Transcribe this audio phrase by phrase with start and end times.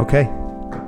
[0.00, 0.24] Okay.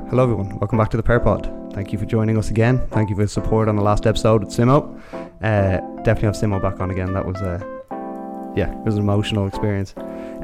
[0.08, 0.58] Hello, everyone.
[0.58, 1.74] Welcome back to the Pod.
[1.74, 2.88] Thank you for joining us again.
[2.92, 4.98] Thank you for the support on the last episode with Simo.
[5.42, 7.12] Uh, definitely have Simo back on again.
[7.12, 7.60] That was a,
[8.56, 9.94] yeah, it was an emotional experience.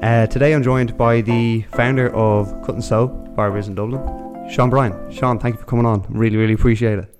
[0.02, 4.68] Uh, today I'm joined by the founder of Cut and Sew Barbers in Dublin, Sean
[4.68, 5.10] Bryan.
[5.10, 6.04] Sean, thank you for coming on.
[6.10, 7.18] Really, really appreciate it.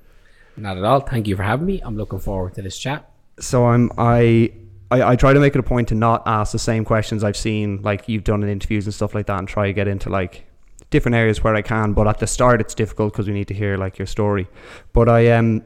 [0.59, 1.01] Not at all.
[1.01, 1.81] Thank you for having me.
[1.81, 3.11] I'm looking forward to this chat.
[3.41, 4.53] So I'm I,
[4.91, 7.39] I I try to make it a point to not ask the same questions I've
[7.39, 10.11] seen like you've done in interviews and stuff like that, and try to get into
[10.11, 10.45] like
[10.91, 11.93] different areas where I can.
[11.93, 14.49] But at the start, it's difficult because we need to hear like your story.
[14.93, 15.65] But I um.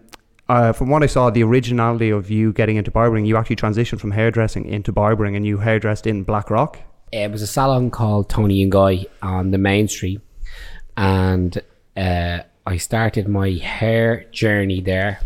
[0.49, 4.01] Uh, from what I saw, the originality of you getting into barbering, you actually transitioned
[4.01, 6.79] from hairdressing into barbering, and you hairdressed in Blackrock.
[7.11, 10.21] It was a salon called Toni and Guy on the main street,
[10.97, 11.63] and
[11.97, 15.21] uh, I started my hair journey there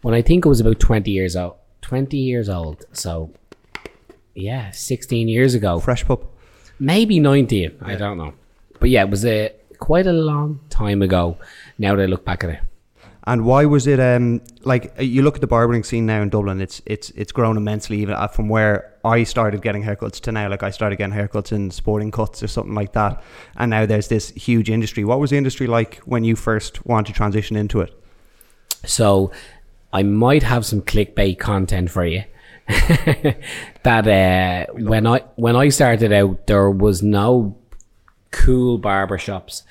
[0.00, 1.56] when I think I was about twenty years old.
[1.82, 3.32] Twenty years old, so
[4.34, 6.32] yeah, sixteen years ago, Fresh pup.
[6.78, 7.76] maybe nineteen.
[7.82, 8.32] I don't know,
[8.80, 11.36] but yeah, it was a quite a long time ago.
[11.78, 12.60] Now that I look back at it.
[13.26, 16.28] And why was it um like uh, you look at the barbering scene now in
[16.28, 16.60] Dublin?
[16.60, 20.48] It's it's it's grown immensely even uh, from where I started getting haircuts to now.
[20.48, 23.22] Like I started getting haircuts in sporting cuts or something like that,
[23.56, 25.04] and now there's this huge industry.
[25.04, 27.98] What was the industry like when you first wanted to transition into it?
[28.84, 29.32] So
[29.92, 32.24] I might have some clickbait content for you.
[33.82, 37.56] that uh, when I when I started out, there was no
[38.34, 39.62] cool barber shops,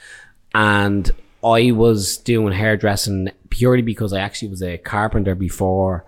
[0.55, 1.11] and
[1.43, 6.05] I was doing hairdressing purely because I actually was a carpenter before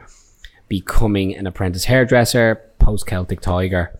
[0.70, 2.62] becoming an apprentice hairdresser.
[2.80, 4.00] Post Celtic Tiger,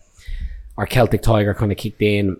[0.78, 2.38] Our Celtic Tiger kind of kicked in,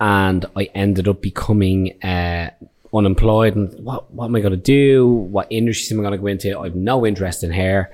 [0.00, 2.50] and I ended up becoming uh,
[2.92, 3.54] unemployed.
[3.54, 5.06] And what what am I going to do?
[5.06, 6.58] What industry am I going to go into?
[6.58, 7.92] I have no interest in hair.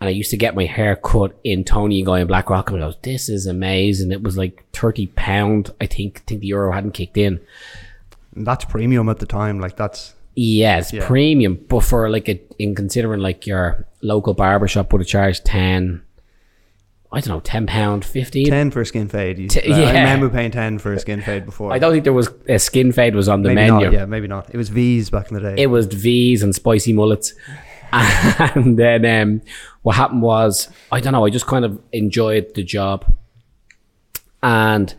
[0.00, 2.82] And I used to get my hair cut in Toni and Guy in Blackrock, and
[2.82, 5.70] I goes, "This is amazing." It was like thirty pound.
[5.80, 6.18] I think.
[6.18, 7.40] I think the euro hadn't kicked in.
[8.34, 9.58] And that's premium at the time.
[9.58, 11.06] Like that's Yeah, it's Yeah.
[11.06, 16.02] premium, but for like a in considering like your local barbershop would have charged ten.
[17.10, 18.46] I don't know, ten pound, fifteen.
[18.50, 19.38] ten for a skin fade.
[19.38, 19.86] You, T- I yeah.
[20.00, 21.72] remember paying ten for a skin fade before.
[21.72, 23.86] I don't think there was a skin fade was on the maybe menu.
[23.86, 23.92] not.
[23.94, 24.50] Yeah, maybe not.
[24.52, 25.62] It was V's back in the day.
[25.62, 27.32] it was V's and spicy mullets.
[28.54, 29.42] And then um,
[29.82, 33.04] what happened was, I don't know, I just kind of enjoyed the job.
[34.42, 34.94] And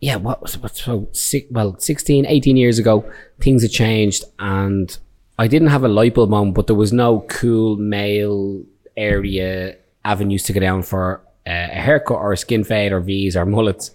[0.00, 3.10] yeah, what was what, so six, well, 16, 18 years ago,
[3.40, 4.96] things had changed and
[5.38, 8.62] I didn't have a light bulb moment, but there was no cool male
[8.96, 13.36] area avenues to go down for uh, a haircut or a skin fade or V's
[13.36, 13.92] or mullets.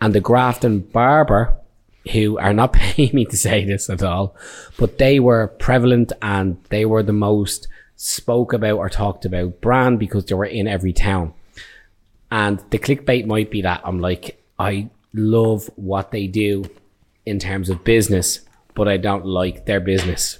[0.00, 1.56] And the Grafton barber,
[2.12, 4.34] who are not paying me to say this at all,
[4.78, 9.98] but they were prevalent and they were the most spoke about or talked about brand
[9.98, 11.34] because they were in every town.
[12.30, 16.64] And the clickbait might be that I'm like, I love what they do
[17.26, 18.40] in terms of business,
[18.74, 20.38] but I don't like their business.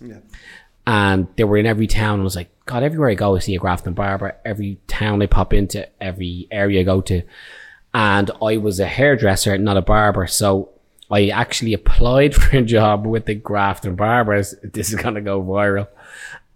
[0.87, 2.20] And they were in every town.
[2.20, 4.37] I was like, God, everywhere I go, I see a Grafton barber.
[4.44, 7.22] Every town I pop into, every area I go to.
[7.93, 10.26] And I was a hairdresser, not a barber.
[10.26, 10.70] So
[11.10, 14.54] I actually applied for a job with the Grafton Barbers.
[14.62, 15.88] This is going to go viral.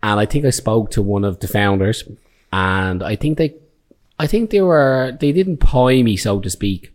[0.03, 2.05] And I think I spoke to one of the founders
[2.53, 3.55] and I think they,
[4.19, 6.95] I think they were, they didn't pie me, so to speak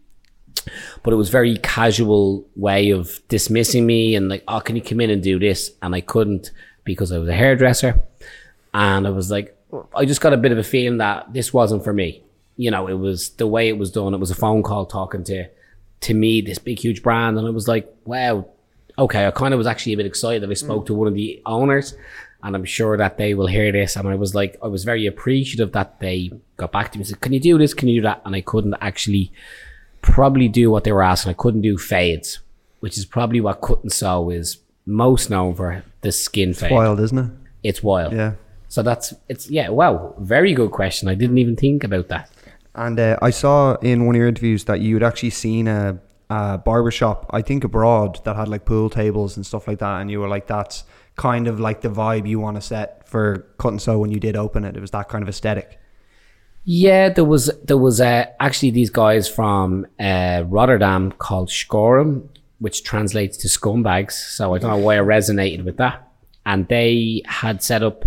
[1.04, 5.02] but it was very casual way of dismissing me and like, oh, can you come
[5.02, 5.72] in and do this?
[5.82, 6.52] And I couldn't
[6.84, 8.02] because I was a hairdresser.
[8.74, 9.56] And I was like,
[9.96, 12.24] I just got a bit of a feeling that this wasn't for me.
[12.58, 14.14] You know, it was the way it was done.
[14.14, 15.46] It was a phone call talking to,
[16.02, 17.38] to me, this big, huge brand.
[17.38, 18.48] And I was like, wow,
[18.98, 19.28] okay.
[19.28, 21.42] I kind of was actually a bit excited that I spoke to one of the
[21.46, 21.96] owners
[22.42, 23.96] and I'm sure that they will hear this.
[23.96, 27.08] And I was like, I was very appreciative that they got back to me and
[27.08, 27.74] said, can you do this?
[27.74, 28.22] Can you do that?
[28.26, 29.32] And I couldn't actually
[30.02, 31.32] probably do what they were asking.
[31.32, 32.40] I couldn't do fades,
[32.80, 36.72] which is probably what cut and sew is most known for the skin fade.
[36.72, 37.32] wild, isn't it?
[37.64, 38.14] It's wild.
[38.14, 38.34] Yeah.
[38.70, 39.70] So that's it's yeah.
[39.70, 41.10] Wow, very good question.
[41.10, 42.30] I didn't even think about that.
[42.76, 46.00] And uh, I saw in one of your interviews that you had actually seen a,
[46.30, 50.02] a barber shop, I think abroad, that had like pool tables and stuff like that.
[50.02, 50.84] And you were like, that's
[51.16, 54.20] kind of like the vibe you want to set for cut and sew when you
[54.20, 54.78] did open it.
[54.78, 55.80] It was that kind of aesthetic.
[56.64, 62.30] Yeah, there was there was uh, actually these guys from uh, Rotterdam called Schorem,
[62.60, 64.12] which translates to scumbags.
[64.12, 66.08] So I don't know why I resonated with that.
[66.46, 68.06] And they had set up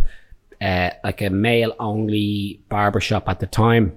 [0.61, 3.97] uh, like a male only barbershop at the time,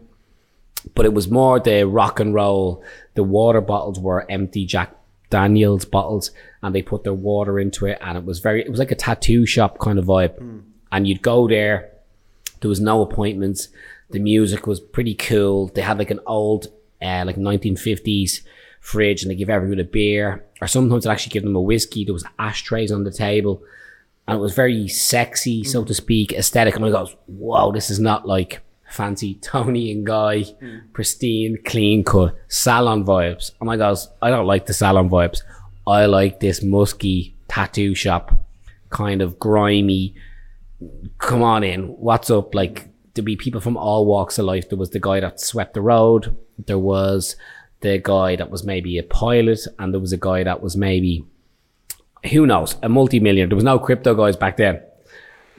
[0.94, 2.84] but it was more the rock and roll.
[3.16, 4.96] The water bottles were empty Jack
[5.30, 8.62] Daniels bottles, and they put their water into it, and it was very.
[8.62, 10.62] It was like a tattoo shop kind of vibe,
[10.92, 11.92] and you'd go there.
[12.62, 13.70] There was no appointments.
[14.12, 15.68] The music was pretty cool.
[15.68, 16.68] They had like an old,
[17.02, 18.42] uh, like 1950s
[18.80, 22.06] fridge and they give everyone a beer, or sometimes they actually give them a whiskey.
[22.06, 23.64] There was ashtrays on the table,
[24.28, 26.76] and it was very sexy, so to speak, aesthetic.
[26.76, 28.62] And I goes, "Wow, this is not like
[28.96, 30.78] fancy Toni and Guy, hmm.
[30.94, 35.42] pristine, clean cut salon vibes." Oh my goes, "I don't like the salon vibes.
[35.86, 38.40] I like this musky tattoo shop,
[38.90, 40.16] kind of grimy."
[41.18, 41.84] come on in.
[41.84, 42.54] What's up?
[42.54, 44.70] Like there be people from all walks of life.
[44.70, 46.36] There was the guy that swept the road.
[46.66, 47.36] There was
[47.82, 51.26] the guy that was maybe a pilot, and there was a guy that was maybe
[52.32, 53.48] who knows a multi-millionaire.
[53.48, 54.82] There was no crypto guys back then,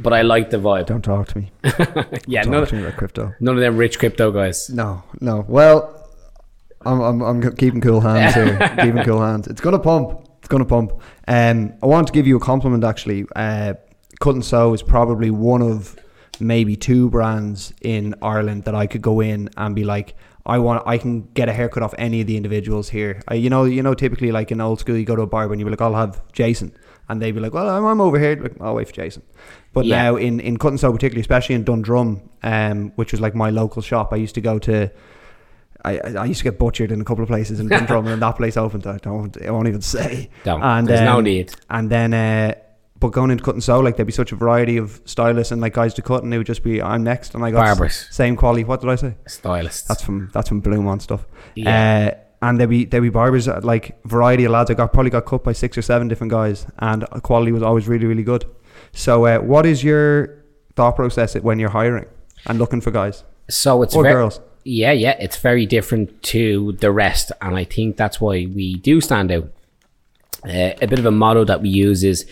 [0.00, 0.86] but I like the vibe.
[0.86, 1.52] Don't talk to me.
[2.26, 3.34] yeah, Don't none, talk to me about crypto.
[3.40, 4.68] none of them rich crypto guys.
[4.70, 5.44] No, no.
[5.48, 6.08] Well,
[6.84, 8.58] I'm, I'm, I'm keeping cool hands here.
[8.80, 9.46] keeping cool hands.
[9.48, 10.28] It's gonna pump.
[10.38, 10.92] It's gonna pump.
[11.26, 13.26] Um, I want to give you a compliment actually.
[13.34, 13.74] Uh,
[14.20, 15.96] Cut and Sew is probably one of
[16.40, 20.14] maybe two brands in Ireland that I could go in and be like,
[20.44, 23.20] I want, I can get a haircut off any of the individuals here.
[23.32, 25.60] You know, you know, typically like in old school, you go to a barber and
[25.60, 26.72] you be like, I'll have Jason,
[27.08, 28.36] and they'd be like, Well, I'm, I'm over here.
[28.40, 29.22] Like, I'll wait for Jason.
[29.72, 30.02] But Yeah.
[30.02, 33.50] now in in Cut and Sew, particularly, especially in Dundrum, um, which was like my
[33.50, 34.90] local shop, I used to go to.
[35.84, 38.36] I, I used to get butchered in a couple of places in Dundrum, and that
[38.36, 38.86] place opened.
[38.88, 40.30] I don't, I won't even say.
[40.42, 40.60] Don't.
[40.62, 41.52] And There's no um, need.
[41.70, 42.54] And then, uh,
[42.98, 45.60] but going into cut and sew, like there'd be such a variety of stylists and
[45.60, 48.08] like guys to cut, and it would just be I'm next, and I got Barbers.
[48.10, 48.64] same quality.
[48.64, 49.14] What did I say?
[49.28, 49.82] Stylists.
[49.86, 51.24] That's from that's from Bloom on stuff.
[51.54, 52.14] Yeah.
[52.16, 54.70] Uh, and there'd be there'd be barbers like variety of lads.
[54.70, 57.88] I got probably got cut by six or seven different guys, and quality was always
[57.88, 58.44] really really good.
[58.92, 60.44] So, uh, what is your
[60.76, 62.06] thought process when you're hiring
[62.46, 64.40] and looking for guys so it's or ver- girls?
[64.64, 69.00] Yeah, yeah, it's very different to the rest, and I think that's why we do
[69.00, 69.50] stand out.
[70.44, 72.26] Uh, a bit of a motto that we use is,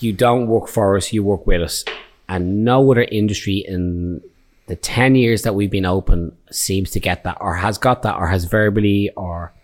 [0.00, 1.84] "You don't work for us, you work with us,"
[2.28, 4.20] and no other industry in
[4.66, 8.16] the ten years that we've been open seems to get that, or has got that,
[8.16, 9.54] or has verbally or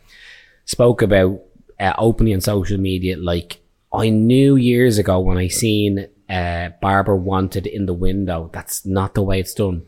[0.64, 1.40] spoke about
[1.80, 3.16] uh, openly on social media.
[3.16, 3.60] Like
[3.92, 8.50] I knew years ago when I seen uh, barber wanted in the window.
[8.52, 9.82] That's not the way it's done.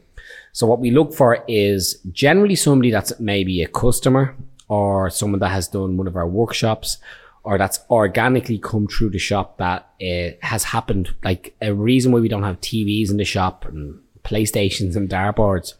[0.52, 4.36] So what we look for is generally somebody that's maybe a customer
[4.68, 6.98] or someone that has done one of our workshops
[7.44, 11.14] or that's organically come through the shop that uh, has happened.
[11.22, 15.74] Like a reason why we don't have TVs in the shop and PlayStations and dartboards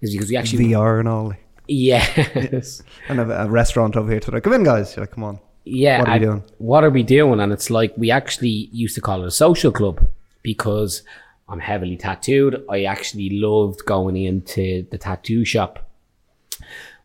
[0.00, 1.32] is because we actually VR and all.
[1.66, 4.40] yes And a, a restaurant over here today.
[4.40, 4.94] Come in, guys.
[4.96, 5.38] You're like, come on.
[5.64, 6.42] yeah What are we doing?
[6.58, 9.70] what are we doing and it's like we actually used to call it a social
[9.78, 9.96] club
[10.42, 11.02] because
[11.50, 15.74] i'm heavily tattooed i actually loved going into the tattoo shop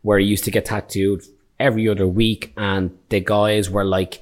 [0.02, 1.22] where i used to get tattooed
[1.60, 4.22] every other week and the guys were like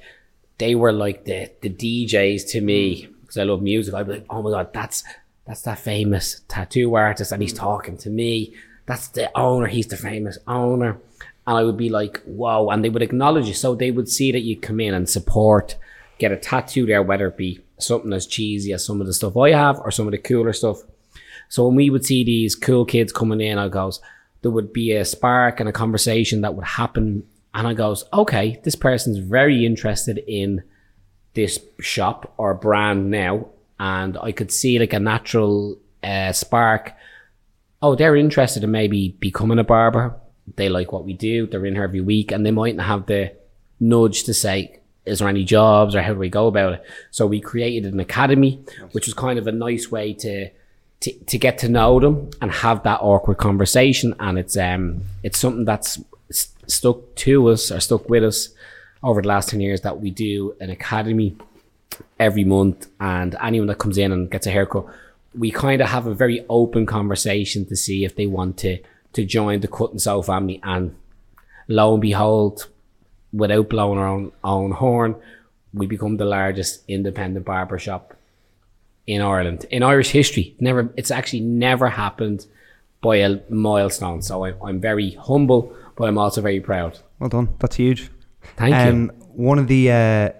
[0.58, 4.26] they were like the the djs to me because i love music i'd be like
[4.30, 5.04] oh my god that's
[5.46, 7.58] that's that famous tattoo artist and he's hmm.
[7.58, 8.54] talking to me
[8.86, 11.00] that's the owner he's the famous owner
[11.46, 12.70] and I would be like, whoa.
[12.70, 13.54] And they would acknowledge you.
[13.54, 15.76] So they would see that you come in and support,
[16.18, 19.36] get a tattoo there, whether it be something as cheesy as some of the stuff
[19.36, 20.78] I have or some of the cooler stuff.
[21.48, 24.00] So when we would see these cool kids coming in, I goes,
[24.42, 27.24] there would be a spark and a conversation that would happen.
[27.54, 30.62] And I goes, okay, this person's very interested in
[31.34, 33.48] this shop or brand now.
[33.82, 36.94] And I could see like a natural uh, spark.
[37.82, 40.14] Oh, they're interested in maybe becoming a barber.
[40.54, 41.48] They like what we do.
[41.48, 43.32] They're in here every week and they mightn't have the
[43.80, 46.84] nudge to say, is there any jobs or how do we go about it?
[47.10, 50.50] So we created an academy, which was kind of a nice way to,
[51.00, 54.14] to, to get to know them and have that awkward conversation.
[54.20, 58.50] And it's, um, it's something that's s- stuck to us or stuck with us
[59.02, 61.36] over the last 10 years that we do an academy
[62.18, 64.84] every month and anyone that comes in and gets a haircut
[65.34, 68.78] we kind of have a very open conversation to see if they want to
[69.12, 70.94] to join the cut and sew family and
[71.68, 72.68] lo and behold
[73.32, 75.14] without blowing our own, own horn
[75.72, 78.14] we become the largest independent barber shop
[79.06, 82.46] in Ireland in Irish history never it's actually never happened
[83.00, 87.48] by a milestone so I, I'm very humble but I'm also very proud Well done.
[87.58, 88.10] That's huge.
[88.56, 90.30] thank you um, One of the uh,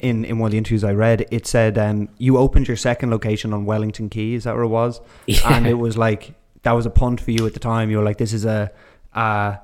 [0.00, 3.10] in in one of the interviews I read, it said um, you opened your second
[3.10, 4.34] location on Wellington Quay.
[4.34, 5.00] Is that where it was?
[5.26, 5.56] Yeah.
[5.56, 7.90] And it was like that was a punt for you at the time.
[7.90, 8.70] You were like, this is a,
[9.14, 9.56] uh,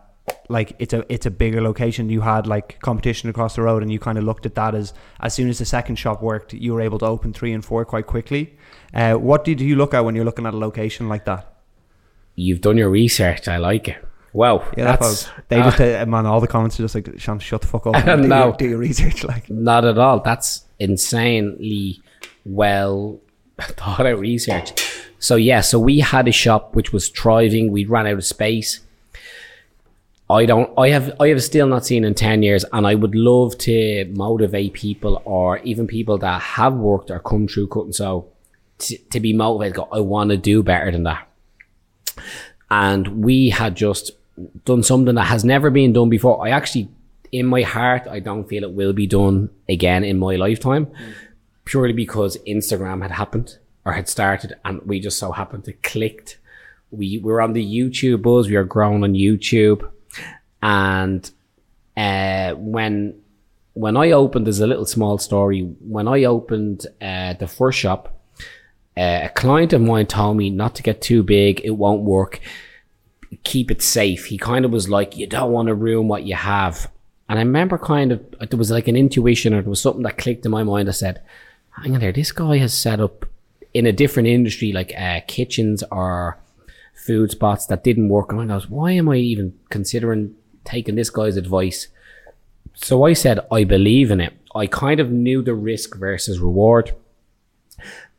[0.49, 2.09] like it's a it's a bigger location.
[2.09, 4.95] You had like competition across the road, and you kind of looked at that as
[5.21, 7.85] as soon as the second shop worked, you were able to open three and four
[7.85, 8.57] quite quickly.
[8.95, 11.57] Uh, what did you look at when you're looking at a location like that?
[12.37, 14.06] you've done your research I like it
[14.37, 16.27] wow Yeah, that's they just uh, man.
[16.27, 17.95] All the comments are just like, "Sean, shut the fuck up.
[18.07, 18.45] and do, No.
[18.47, 20.21] your, do your research." Like, Not at all.
[20.21, 22.01] That's insanely
[22.45, 23.21] well
[23.61, 24.71] thought out research.
[25.19, 27.73] So yeah, so we had a shop which was thriving.
[27.73, 28.81] We ran out of space.
[30.29, 30.71] I don't.
[30.77, 31.15] I have.
[31.21, 35.23] I have still not seen in ten years, and I would love to motivate people,
[35.25, 38.27] or even people that have worked or come through cut and sew,
[38.79, 39.77] to, to be motivated.
[39.77, 41.29] Go, I want to do better than that.
[42.71, 44.11] And we had just
[44.65, 46.47] done something that has never been done before.
[46.47, 46.89] I actually,
[47.33, 50.89] in my heart, I don't feel it will be done again in my lifetime,
[51.65, 56.39] purely because Instagram had happened or had started, and we just so happened to clicked.
[56.91, 58.49] We were on the YouTube buzz.
[58.49, 59.89] We are growing on YouTube
[60.63, 61.31] and
[61.97, 63.15] uh, when
[63.75, 65.61] when I opened, there's a little small story.
[65.61, 68.19] When I opened uh, the first shop,
[68.97, 72.41] uh, a client of mine told me not to get too big; it won't work.
[73.45, 74.27] Keep it safe.
[74.27, 76.91] He kind of was like, "You don't want to ruin what you have."
[77.29, 80.19] And I remember kind of there was like an intuition, or there was something that
[80.19, 80.89] clicked in my mind.
[80.89, 81.23] I said,
[81.83, 83.27] "Hang on there, this guy has set up
[83.75, 86.39] in a different industry, like uh, kitchens or."
[87.07, 88.33] food spots that didn't work.
[88.33, 90.35] And I was, why am I even considering
[90.67, 91.89] taking this guy's advice.
[92.75, 94.35] So I said, I believe in it.
[94.55, 96.95] I kind of knew the risk versus reward.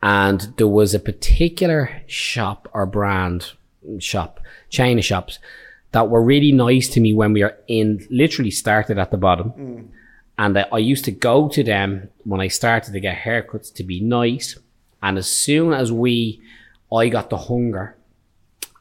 [0.02, 3.52] And there was a particular shop or brand
[4.00, 5.40] shop, chain of shops
[5.92, 9.52] that were really nice to me when we were in, literally started at the bottom.
[9.52, 9.88] Mm.
[10.38, 14.00] And I used to go to them when I started to get haircuts to be
[14.00, 14.58] nice.
[15.02, 16.42] And as soon as we,
[16.94, 17.96] I got the hunger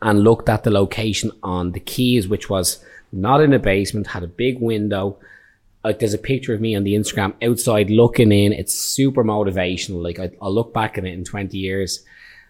[0.03, 4.23] and looked at the location on the quays, which was not in a basement, had
[4.23, 5.19] a big window.
[5.83, 8.53] Like there's a picture of me on the Instagram outside looking in.
[8.53, 10.03] It's super motivational.
[10.03, 12.05] Like I, I'll look back at it in 20 years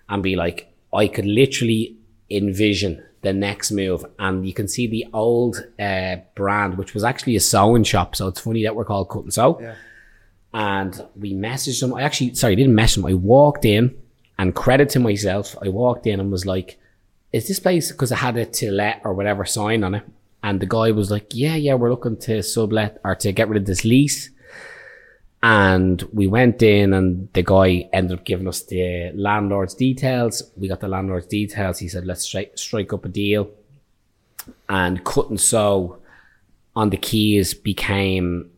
[0.08, 1.96] and be like, I could literally
[2.30, 4.04] envision the next move.
[4.18, 8.16] And you can see the old uh, brand, which was actually a sewing shop.
[8.16, 9.58] So it's funny that we're called Cut and Sew.
[9.60, 9.74] Yeah.
[10.54, 11.92] And we messaged them.
[11.94, 13.06] I actually, sorry, I didn't message them.
[13.06, 13.94] I walked in
[14.38, 15.56] and credit to myself.
[15.60, 16.78] I walked in and was like,
[17.32, 20.04] is this place, because I had a to let or whatever sign on it.
[20.42, 23.60] And the guy was like, yeah, yeah, we're looking to sublet or to get rid
[23.60, 24.30] of this lease.
[25.42, 30.42] And we went in and the guy ended up giving us the landlord's details.
[30.56, 31.78] We got the landlord's details.
[31.78, 33.50] He said, let's strike, strike up a deal.
[34.68, 35.98] And cut and sew
[36.74, 38.50] on the quays became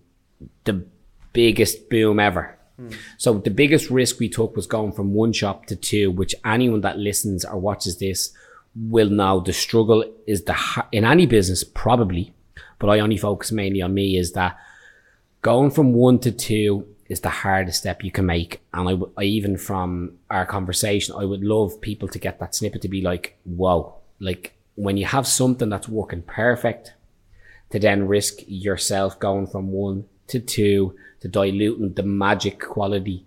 [0.65, 0.85] the
[1.33, 2.59] biggest boom ever.
[2.81, 2.95] Mm.
[3.17, 6.81] So the biggest risk we took was going from one shop to two, which anyone
[6.83, 8.33] that listens or watches this
[8.77, 10.57] will know the struggle is the
[10.93, 12.33] in any business probably,
[12.79, 14.57] but I only focus mainly on me is that
[15.43, 18.61] going from one to two is the hardest step you can make.
[18.73, 22.83] And I, I even from our conversation, I would love people to get that snippet
[22.83, 26.93] to be like, whoa, like when you have something that's working perfect,
[27.71, 33.27] to then risk yourself going from one to two to diluting the magic quality.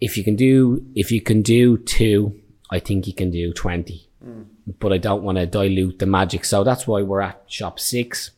[0.00, 2.40] If you can do, if you can do two,
[2.70, 4.08] I think you can do 20.
[4.24, 6.44] Mm but I don't want to dilute the magic.
[6.44, 8.32] So that's why we're at shop six.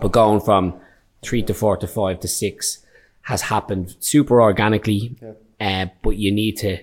[0.00, 0.74] But going from
[1.22, 2.84] three to four to five to six
[3.22, 5.16] has happened super organically.
[5.22, 5.32] Yeah.
[5.60, 6.78] Uh, but you need to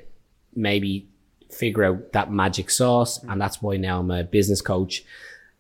[0.56, 1.06] maybe
[1.52, 3.22] figure out that magic sauce.
[3.24, 5.04] And that's why now I'm a business coach.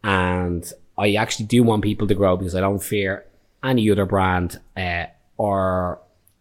[0.03, 3.25] And I actually do want people to grow because I don't fear
[3.63, 5.05] any other brand uh,
[5.37, 5.99] or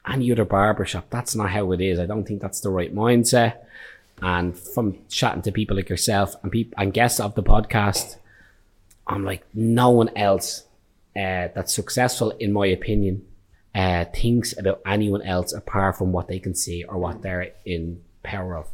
[0.08, 1.10] any other barbershop.
[1.10, 1.98] That's not how it is.
[1.98, 3.56] I don't think that's the right mindset.
[4.20, 8.16] And from chatting to people like yourself and people and guests of the podcast,
[9.06, 10.64] I'm like, no one else
[11.16, 13.26] uh, that's successful, in my opinion,
[13.74, 18.00] uh, thinks about anyone else apart from what they can see or what they're in
[18.22, 18.68] power of.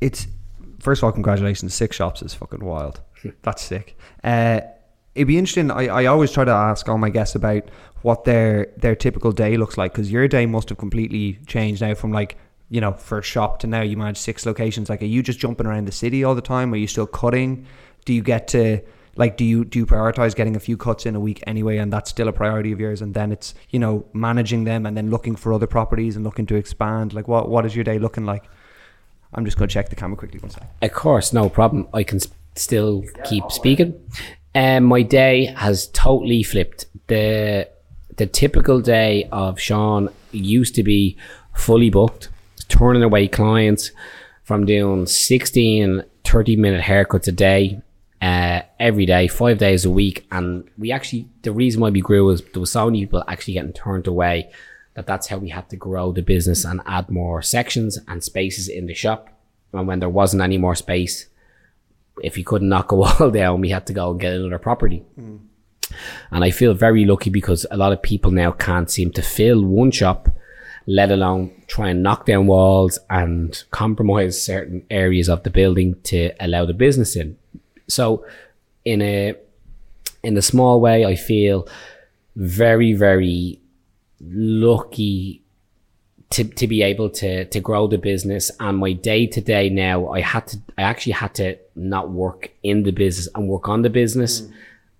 [0.00, 0.26] It's
[0.80, 1.74] first of all, congratulations.
[1.74, 3.00] Six shops is fucking wild.
[3.42, 3.96] That's sick.
[4.24, 4.60] Uh,
[5.14, 5.70] it'd be interesting.
[5.70, 7.64] I, I always try to ask all my guests about
[8.02, 11.94] what their their typical day looks like because your day must have completely changed now
[11.94, 12.36] from like
[12.72, 14.88] you know, for a shop to now you manage six locations.
[14.88, 16.72] Like, are you just jumping around the city all the time?
[16.72, 17.66] Are you still cutting?
[18.06, 18.80] Do you get to
[19.16, 21.92] like do you do you prioritize getting a few cuts in a week anyway and
[21.92, 25.10] that's still a priority of yours and then it's you know managing them and then
[25.10, 27.12] looking for other properties and looking to expand?
[27.12, 28.44] Like what what is your day looking like?
[29.34, 31.88] I'm just going to check the camera quickly one second of course no problem.
[31.92, 32.20] I can
[32.54, 34.00] still keep speaking.
[34.54, 36.86] Um, my day has totally flipped.
[37.06, 37.68] The
[38.16, 41.16] the typical day of sean used to be
[41.54, 42.28] fully booked
[42.68, 43.90] turning away clients
[44.44, 47.80] from doing 16 30 minute haircuts a day
[48.22, 52.24] uh, every day five days a week and we actually the reason why we grew
[52.24, 54.48] was there was so many people actually getting turned away
[54.94, 58.68] that that's how we had to grow the business and add more sections and spaces
[58.68, 59.28] in the shop
[59.72, 61.26] and when there wasn't any more space
[62.22, 65.02] if you couldn't knock a wall down we had to go and get another property
[65.18, 65.40] mm.
[66.30, 69.64] and i feel very lucky because a lot of people now can't seem to fill
[69.64, 70.28] one shop
[70.86, 76.32] let alone try and knock down walls and compromise certain areas of the building to
[76.40, 77.36] allow the business in.
[77.92, 78.24] So
[78.84, 79.34] in a
[80.22, 81.68] in a small way, I feel
[82.36, 83.60] very, very
[84.20, 85.42] lucky
[86.30, 90.08] to, to be able to to grow the business and my day to day now
[90.08, 93.82] I had to I actually had to not work in the business and work on
[93.82, 94.52] the business mm.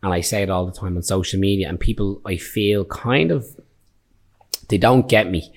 [0.02, 3.30] and I say it all the time on social media and people I feel kind
[3.30, 3.46] of
[4.68, 5.54] they don't get me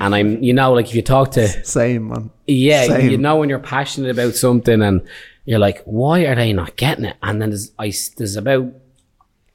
[0.00, 2.30] and I'm you know like if you talk to Same man.
[2.46, 3.10] yeah, Same.
[3.10, 5.02] you know when you're passionate about something and
[5.44, 7.16] you're like, why are they not getting it?
[7.22, 8.72] And then there's I there's about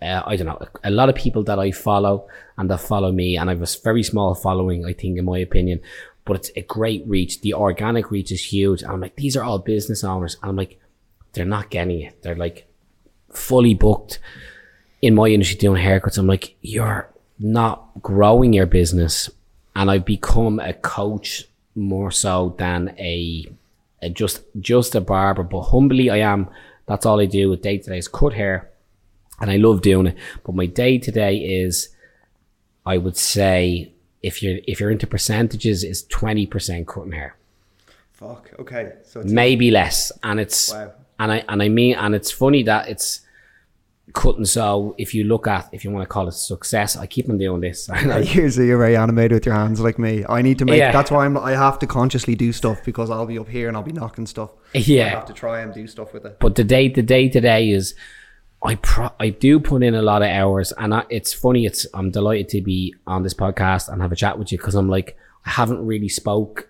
[0.02, 2.28] uh, I don't know a lot of people that I follow
[2.58, 5.40] and that follow me, and I have a very small following, I think, in my
[5.40, 5.82] opinion.
[6.26, 7.42] But it's a great reach.
[7.42, 8.82] The organic reach is huge.
[8.82, 10.80] And I'm like, these are all business owners, and I'm like,
[11.34, 12.22] they're not getting it.
[12.24, 12.68] They're like
[13.32, 14.20] fully booked
[15.02, 16.18] in my industry doing haircuts.
[16.18, 19.30] I'm like, you're not growing your business.
[19.76, 23.46] And I've become a coach more so than a,
[24.02, 25.44] a just just a barber.
[25.44, 26.50] But humbly I am.
[26.86, 28.70] That's all I do with day to day is cut hair.
[29.40, 30.18] And I love doing it.
[30.44, 31.90] But my day to day is
[32.86, 33.92] I would say
[34.24, 37.36] if you're if you're into percentages is twenty percent cutting hair
[38.14, 38.52] Fuck.
[38.60, 38.94] Okay.
[39.04, 40.92] So it's maybe less and it's Wow.
[41.20, 43.22] and i and i mean and it's funny that it's
[44.14, 47.30] cutting so if you look at if you want to call it success i keep
[47.30, 50.24] on doing this Here's you're very animated with your hands like me.
[50.28, 50.80] I need to make.
[50.80, 50.92] Yeah.
[50.92, 51.38] That's why I'm.
[51.38, 54.26] I have to consciously do stuff because I'll be up here and I'll be knocking
[54.26, 54.52] stuff.
[54.74, 56.40] Yeah, I have to try and do stuff with it.
[56.40, 57.96] but the day the day to day is
[58.64, 61.86] i pro- i do put in a lot of hours and I, it's funny it's
[61.94, 64.90] i'm delighted to be on this podcast and have a chat with you because i'm
[64.90, 66.68] like i haven't really spoke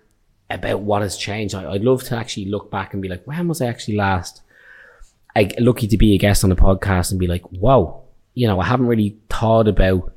[0.50, 3.48] about what has changed I, i'd love to actually look back and be like when
[3.48, 4.42] was i actually last
[5.38, 8.02] I, lucky to be a guest on the podcast and be like, whoa,
[8.34, 10.12] you know, I haven't really thought about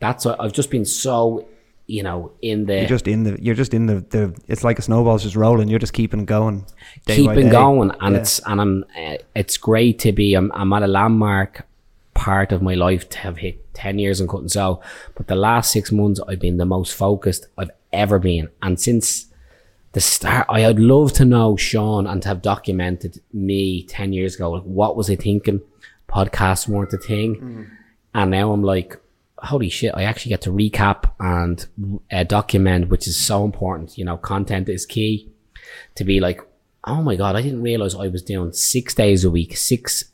[0.00, 0.20] that.
[0.22, 1.46] So I've just been so,
[1.86, 3.38] you know, in the You're just in the.
[3.40, 4.00] You're just in the.
[4.00, 5.68] the it's like a snowball's just rolling.
[5.68, 6.66] You're just keeping going.
[7.06, 8.20] keeping going, and Yeah.
[8.20, 10.34] it's and I'm uh, it's great to be.
[10.34, 11.66] I'm I'm at a landmark
[12.14, 14.80] part of my life to have hit ten years in Cut and Sew,
[15.14, 19.26] but the last six months I've been the most focused I've ever been, and since
[19.96, 24.50] the start, I'd love to know Sean and to have documented me ten years ago.
[24.50, 25.62] Like, what was I thinking?
[26.06, 27.66] Podcasts weren't a thing,
[28.14, 29.00] and now I'm like.
[29.38, 29.92] Holy shit!
[29.94, 31.66] I actually get to recap and
[32.10, 33.98] uh, document, which is so important.
[33.98, 35.30] You know, content is key
[35.94, 36.40] to be like,
[36.84, 40.04] oh my god, I didn't realize I was doing six days a week, six,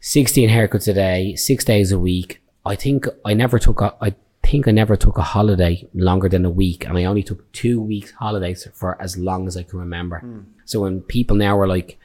[0.00, 2.40] 16 haircuts a day, six days a week.
[2.64, 4.14] I think I never took a, I
[4.46, 7.80] think I never took a holiday longer than a week, and I only took two
[7.80, 10.18] weeks holidays for as long as I can remember.
[10.20, 10.40] Hmm.
[10.64, 11.98] So when people now are like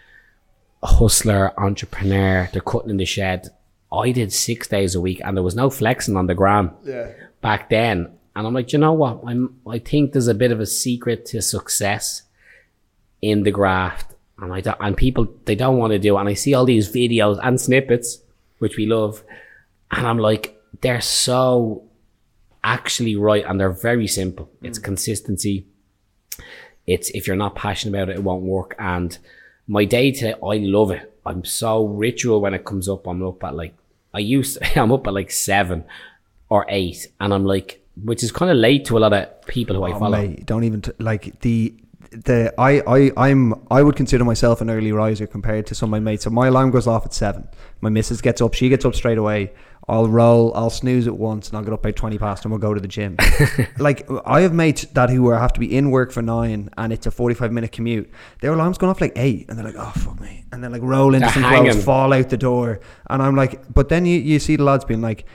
[0.84, 3.50] a hustler, entrepreneur, they're cutting in the shed.
[3.92, 7.12] I did six days a week, and there was no flexing on the gram Yeah.
[7.42, 8.12] back then.
[8.36, 9.22] And I'm like, you know what?
[9.26, 12.22] I'm I think there's a bit of a secret to success
[13.22, 14.14] in the graft.
[14.38, 16.20] And I don't, and people they don't want to do it.
[16.22, 18.20] And I see all these videos and snippets,
[18.60, 19.24] which we love.
[19.92, 21.84] And I'm like, they're so
[22.64, 24.50] actually right and they're very simple.
[24.62, 24.84] It's mm.
[24.84, 25.66] consistency.
[26.88, 28.76] It's if you're not passionate about it, it won't work.
[28.80, 29.18] And
[29.68, 31.14] my day today, I love it.
[31.26, 33.08] I'm so ritual when it comes up.
[33.08, 33.76] I'm up at like
[34.14, 35.84] I used to, I'm up at like seven
[36.50, 39.76] or eight, and I'm like, which is kind of late to a lot of people
[39.76, 40.18] who I Oh, follow.
[40.18, 41.76] mate, don't even t- like the
[42.12, 45.92] the I I I'm I would consider myself an early riser compared to some of
[45.92, 46.24] my mates.
[46.24, 47.48] So my alarm goes off at seven.
[47.82, 48.54] My missus gets up.
[48.54, 49.52] She gets up straight away.
[49.88, 50.54] I'll roll.
[50.56, 52.80] I'll snooze at once, and I'll get up by twenty past, and we'll go to
[52.80, 53.18] the gym.
[53.80, 56.94] like I have mates that who are have to be in work for nine, and
[56.94, 58.10] it's a forty-five minute commute.
[58.42, 60.84] Their alarm's going off like eight, and they're like, "Oh fuck me," and then like
[60.84, 61.72] roll into They're some hanging.
[61.72, 64.86] clothes, fall out the door, and I'm like, but then you you see the lads
[64.86, 65.26] being like.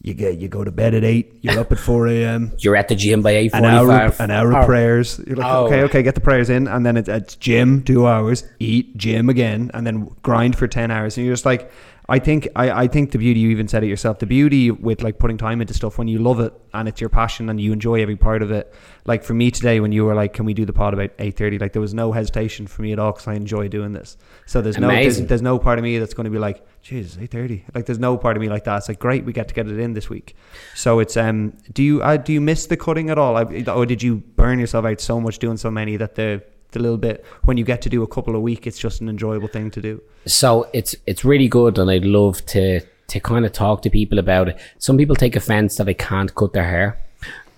[0.00, 1.38] You get you go to bed at eight.
[1.40, 4.50] You're up at four a.m You're at the gym by eight an hour, an hour
[4.52, 4.66] of oh.
[4.66, 5.20] prayers.
[5.26, 5.66] You're like, Oh.
[5.66, 9.28] okay, okay, get the prayers in, and then it's, it's gym two hours, eat gym
[9.28, 11.16] again, and then grind for ten hours.
[11.16, 11.70] And you're just like,
[12.10, 13.40] I think, I, I think the beauty.
[13.40, 14.18] You even said it yourself.
[14.18, 17.10] The beauty with like putting time into stuff when you love it and it's your
[17.10, 18.72] passion and you enjoy every part of it.
[19.04, 21.60] Like for me today, when you were like, "Can we do the pod about 8.30?
[21.60, 24.16] Like there was no hesitation for me at all because I enjoy doing this.
[24.46, 27.18] So there's no, there's, there's no part of me that's going to be like, Jesus,
[27.20, 27.64] eight thirty.
[27.74, 28.78] Like there's no part of me like that.
[28.78, 30.34] It's like great, we get to get it in this week.
[30.74, 31.58] So it's um.
[31.72, 34.58] Do you uh, do you miss the cutting at all, I, or did you burn
[34.58, 37.80] yourself out so much doing so many that the the little bit when you get
[37.82, 40.02] to do a couple a week, it's just an enjoyable thing to do.
[40.26, 44.18] so it's it's really good, and I'd love to to kind of talk to people
[44.18, 44.58] about it.
[44.78, 46.98] Some people take offense that I can't cut their hair,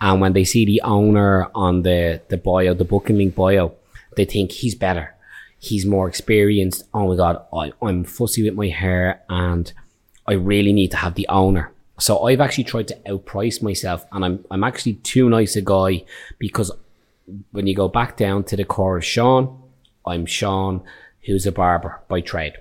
[0.01, 3.75] and when they see the owner on the the bio, the booking link bio,
[4.17, 5.15] they think he's better,
[5.59, 6.85] he's more experienced.
[6.95, 9.73] Oh my god, I, I'm fussy with my hair, and
[10.27, 11.73] I really need to have the owner.
[11.99, 16.05] So I've actually tried to outprice myself, and I'm I'm actually too nice a guy
[16.39, 16.71] because
[17.53, 19.63] when you go back down to the core of Sean,
[20.07, 20.83] I'm Sean,
[21.23, 22.55] who's a barber by trade.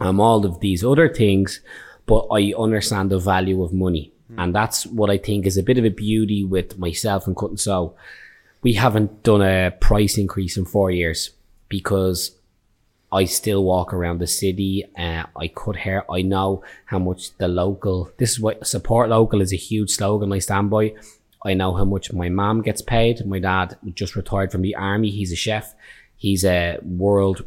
[0.00, 1.60] I'm all of these other things,
[2.06, 4.12] but I understand the value of money.
[4.38, 7.50] And that's what I think is a bit of a beauty with myself and Cut
[7.50, 7.94] and Sew.
[8.62, 11.30] We haven't done a price increase in four years
[11.68, 12.36] because
[13.12, 14.84] I still walk around the city.
[14.96, 16.10] Uh, I cut hair.
[16.10, 20.32] I know how much the local, this is what support local is a huge slogan
[20.32, 20.94] I stand by.
[21.44, 23.24] I know how much my mom gets paid.
[23.26, 25.10] My dad just retired from the army.
[25.10, 25.74] He's a chef.
[26.16, 27.44] He's a world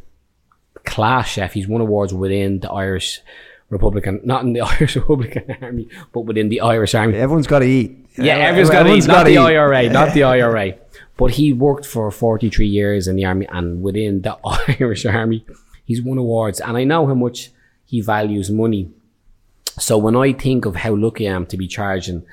[0.83, 1.53] class chef.
[1.53, 3.21] He's won awards within the Irish
[3.69, 7.15] Republican, not in the Irish Republican Army, but within the Irish Army.
[7.15, 7.97] Everyone's got to eat.
[8.17, 9.07] Yeah, everyone's got to eat.
[9.07, 10.75] Not the IRA, not the IRA.
[11.17, 14.37] But he worked for 43 years in the army and within the
[14.79, 15.45] Irish army,
[15.85, 16.59] he's won awards.
[16.59, 17.51] And I know how much
[17.85, 18.91] he values money.
[19.79, 22.25] So when I think of how lucky I am to be charging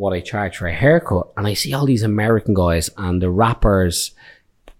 [0.00, 3.30] what I charge for a haircut, and I see all these American guys and the
[3.30, 4.12] rappers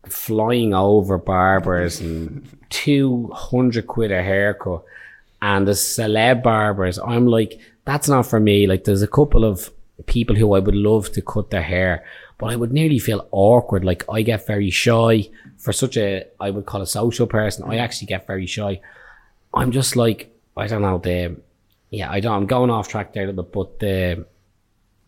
[0.06, 4.82] flying over barbers and 200 quid a haircut,
[5.42, 8.66] and the celeb barbers, I'm like, that's not for me.
[8.66, 9.70] Like, there's a couple of
[10.06, 12.02] people who I would love to cut their hair,
[12.38, 13.84] but I would nearly feel awkward.
[13.84, 15.28] Like, I get very shy
[15.58, 17.64] for such a, I would call a social person.
[17.70, 18.80] I actually get very shy.
[19.52, 21.36] I'm just like, I don't know, the,
[21.90, 24.24] yeah, I don't, I'm going off track there a little bit, but the,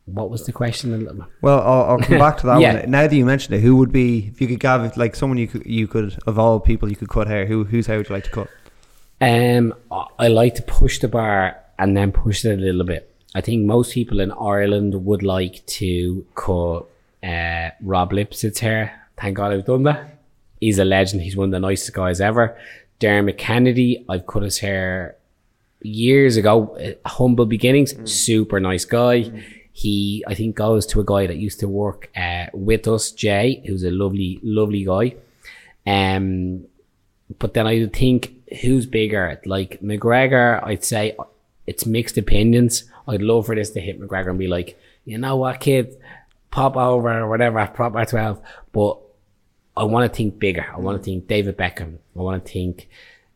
[0.06, 1.20] what was the question?
[1.42, 2.80] Well, I'll, I'll come back to that Yeah.
[2.80, 2.90] one.
[2.90, 5.46] Now that you mentioned it, who would be if you could have like someone you
[5.48, 7.46] could you could of all people you could cut hair?
[7.46, 8.48] Who whose hair would you like to cut?
[9.20, 9.74] Um,
[10.18, 13.08] I- like to push the bar and then push it a little bit.
[13.34, 16.86] I think most people in Ireland would like to cut
[17.22, 19.00] uh, Rob Lipsett's hair.
[19.16, 20.18] Thank God I've done that.
[20.60, 21.22] He's a legend.
[21.22, 22.56] He's one of the nicest guys ever.
[22.98, 25.16] Dermot Kennedy, I've cut his hair
[25.80, 26.76] years ago.
[26.76, 29.30] uh, Humble beginnings, super nice guy.
[29.72, 33.62] He, I think, goes to a guy that used to work uh, with us, Jay,
[33.66, 35.16] who's a lovely, lovely guy.
[35.86, 36.66] Um,
[37.38, 39.40] but then I think who's bigger?
[39.44, 41.16] Like McGregor, I'd say
[41.66, 42.84] it's mixed opinions.
[43.08, 45.96] I'd love for this to hit McGregor and be like, you know what, kid,
[46.50, 48.40] pop over or whatever, pop at 12.
[48.72, 48.98] But
[49.76, 50.66] I want to think bigger.
[50.72, 51.96] I want to think David Beckham.
[52.16, 52.88] I want to think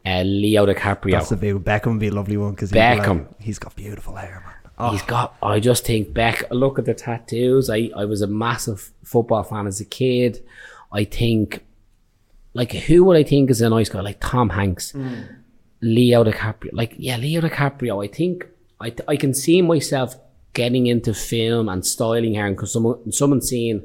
[0.04, 1.12] uh, Leo DiCaprio.
[1.12, 3.26] That's a big Beckham would be a lovely one because Beckham.
[3.40, 4.54] he's got beautiful hair, man.
[4.78, 5.36] Oh, He's got.
[5.42, 6.50] I just think Beck.
[6.50, 7.70] Look at the tattoos.
[7.70, 10.44] I I was a massive football fan as a kid.
[10.92, 11.64] I think,
[12.52, 14.00] like, who would I think is a nice guy?
[14.00, 15.26] Like Tom Hanks, mm.
[15.80, 16.70] Leo DiCaprio.
[16.72, 18.04] Like, yeah, Leo DiCaprio.
[18.04, 18.46] I think
[18.80, 20.14] I I can see myself
[20.52, 23.82] getting into film and styling hair, because someone someone seeing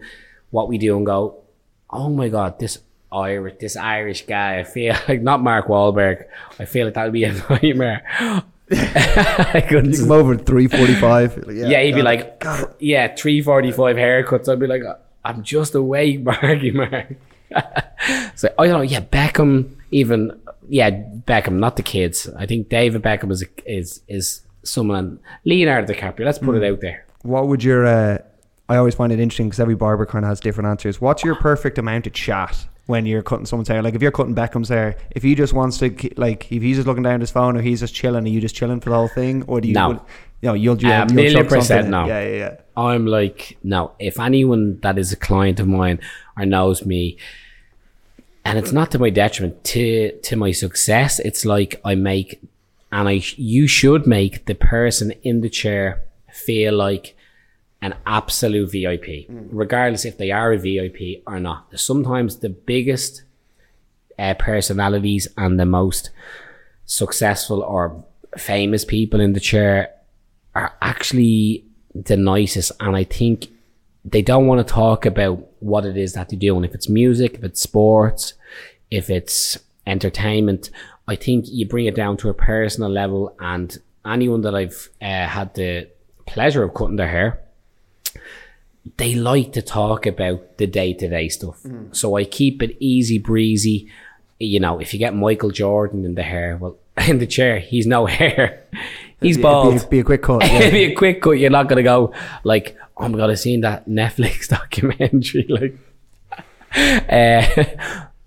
[0.49, 1.41] what we do and go,
[1.89, 2.79] oh my god, this
[3.11, 4.59] Irish this Irish guy.
[4.59, 6.25] I feel like not Mark Wahlberg.
[6.59, 8.43] I feel like that would be a nightmare.
[9.53, 11.43] I couldn't come over at three forty five.
[11.51, 12.43] yeah, he'd be like,
[12.79, 14.47] yeah, three forty five haircuts.
[14.47, 14.81] I'd be like,
[15.25, 17.15] I'm just awake, Marky Mark.
[18.35, 18.81] so I don't know.
[18.81, 19.75] Yeah, Beckham.
[19.91, 22.29] Even yeah, Beckham, not the kids.
[22.37, 25.19] I think David Beckham is a, is is someone.
[25.43, 26.25] Leonardo DiCaprio.
[26.25, 27.05] Let's put it out there.
[27.23, 27.85] What would your?
[27.85, 28.19] Uh,
[28.69, 31.01] I always find it interesting because every barber kind of has different answers.
[31.01, 33.81] What's your perfect amount of chat when you're cutting someone's hair?
[33.81, 36.87] Like if you're cutting Beckham's hair, if he just wants to, like if he's just
[36.87, 38.95] looking down at his phone or he's just chilling, are you just chilling for the
[38.95, 39.73] whole thing, or do you?
[39.73, 39.87] No.
[39.89, 40.01] would-
[40.43, 42.05] you know, you'll, you'll, A you'll million percent no.
[42.07, 42.55] Yeah, yeah, yeah.
[42.75, 45.99] I'm like, no, if anyone that is a client of mine
[46.35, 47.17] or knows me,
[48.43, 52.41] and it's not to my detriment, to to my success, it's like I make,
[52.91, 56.01] and I you should make the person in the chair
[56.33, 57.15] feel like
[57.81, 61.67] an absolute VIP, regardless if they are a VIP or not.
[61.79, 63.23] Sometimes the biggest
[64.19, 66.11] uh, personalities and the most
[66.85, 68.03] successful or
[68.37, 69.91] famous people in the chair
[70.53, 71.65] are actually
[71.95, 72.71] the nicest.
[72.79, 73.47] And I think
[74.05, 76.55] they don't want to talk about what it is that they do.
[76.55, 78.33] And if it's music, if it's sports,
[78.91, 80.69] if it's entertainment,
[81.07, 83.35] I think you bring it down to a personal level.
[83.39, 85.89] And anyone that I've uh, had the
[86.27, 87.40] pleasure of cutting their hair
[88.97, 91.59] they like to talk about the day to day stuff.
[91.91, 93.87] So I keep it easy breezy.
[94.39, 97.85] You know, if you get Michael Jordan in the hair, well, in the chair, he's
[97.85, 98.65] no hair.
[99.21, 99.81] He's Be- bald.
[99.89, 100.43] Be, be a quick cut.
[100.45, 101.31] It'd be a quick cut.
[101.31, 102.13] You're not gonna go
[102.43, 105.45] like, oh my god, I seen that Netflix documentary.
[105.47, 105.77] Like,
[107.09, 107.65] uh,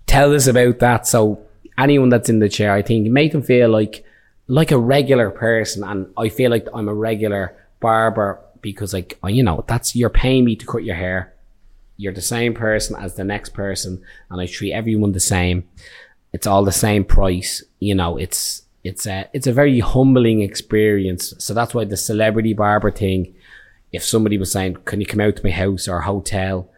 [0.07, 1.05] tell us about that.
[1.07, 1.41] So
[1.77, 4.05] anyone that's in the chair, I think, make them feel like
[4.47, 9.27] like a regular person, and I feel like I'm a regular barber because, like, oh,
[9.27, 11.33] you know, that's you're paying me to cut your hair.
[11.97, 15.69] You're the same person as the next person, and I treat everyone the same.
[16.33, 17.63] It's all the same price.
[17.79, 21.33] You know, it's it's a it's a very humbling experience.
[21.37, 23.35] So that's why the celebrity barber thing.
[23.91, 26.69] If somebody was saying, "Can you come out to my house or hotel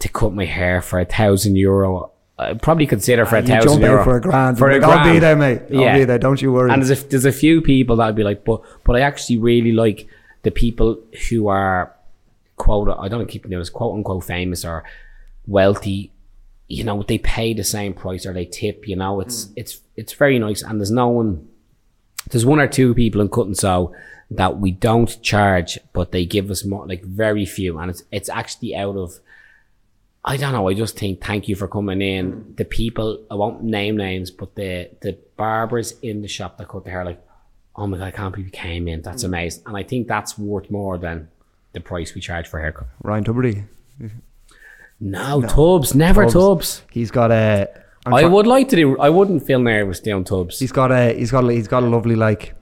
[0.00, 3.68] to cut my hair for a thousand euro?" I'd probably consider for a ah, thousand
[3.68, 4.58] jump euro for a grand.
[4.58, 5.62] For a Like, I'll be there, mate.
[5.70, 5.98] I'll Yeah.
[5.98, 6.18] be there.
[6.18, 6.70] Don't you worry.
[6.72, 9.72] And there's a, there's a few people that'd be like, but but I actually really
[9.72, 10.08] like
[10.42, 10.98] the people
[11.28, 11.94] who are
[12.56, 14.84] quote I don't keep doing this quote unquote famous or
[15.46, 16.12] wealthy.
[16.68, 18.86] You know, they pay the same price or they tip.
[18.86, 19.52] You know, it's mm.
[19.56, 20.62] it's it's very nice.
[20.62, 21.48] And there's no one.
[22.30, 23.94] There's one or two people in Cut and Sew
[24.30, 28.28] that we don't charge, but they give us more, like very few, and it's it's
[28.28, 29.18] actually out of.
[30.22, 30.68] I don't know.
[30.68, 32.32] I just think thank you for coming in.
[32.32, 32.56] Mm.
[32.56, 36.84] The people I won't name names, but the the barbers in the shop that cut
[36.84, 37.24] the hair, like,
[37.80, 39.00] oh my god, I can't believe you came in.
[39.00, 41.28] That's amazing, and I think that's worth more than
[41.72, 42.88] the price we charge for a haircut.
[43.02, 43.64] Ryan Tubridy.
[45.00, 46.34] No, tubs, never Tubs.
[46.34, 46.82] tubs.
[46.90, 47.68] He's got a.
[48.04, 48.98] I'm I try- would like to do.
[48.98, 50.58] I wouldn't feel nervous doing tubs.
[50.58, 51.14] He's got a.
[51.18, 51.44] He's got.
[51.44, 52.54] A, he's got a lovely like,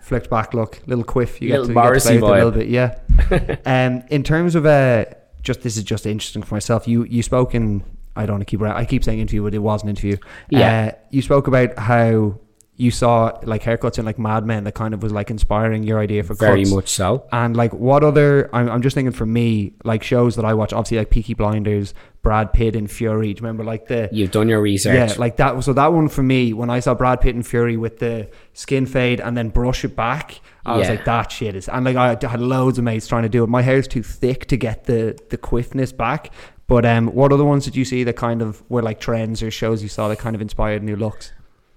[0.00, 1.42] flicked back look, little quiff.
[1.42, 2.68] You Little get to, you get to play with a little bit.
[2.68, 3.56] Yeah.
[3.66, 5.04] um, in terms of uh,
[5.42, 6.88] just this is just interesting for myself.
[6.88, 7.84] You you spoke in.
[8.16, 8.62] I don't want to keep.
[8.62, 10.16] I keep saying interview, but it was an interview.
[10.48, 10.92] Yeah.
[10.92, 12.38] Uh, you spoke about how
[12.82, 16.00] you saw like haircuts in like Mad Men that kind of was like inspiring your
[16.00, 16.74] idea for Very cuts.
[16.74, 17.24] much so.
[17.30, 18.50] And like, what other?
[18.52, 21.94] I'm, I'm just thinking for me, like shows that I watch, obviously like Peaky Blinders,
[22.22, 23.34] Brad Pitt and Fury.
[23.34, 24.94] Do you remember like the You've done your research.
[25.10, 25.62] yeah, like that.
[25.62, 28.84] So that one for me, when I saw Brad Pitt and Fury with the skin
[28.86, 31.68] fade and then brush it back, I was like, that shit is.
[31.68, 33.48] And like I had loads of mates trying to do it.
[33.48, 36.32] My hair's too thick to get the the quiffness back.
[36.66, 39.50] But um, what other ones did you see that kind of were like trends or
[39.52, 41.32] shows you saw that kind of inspired new looks?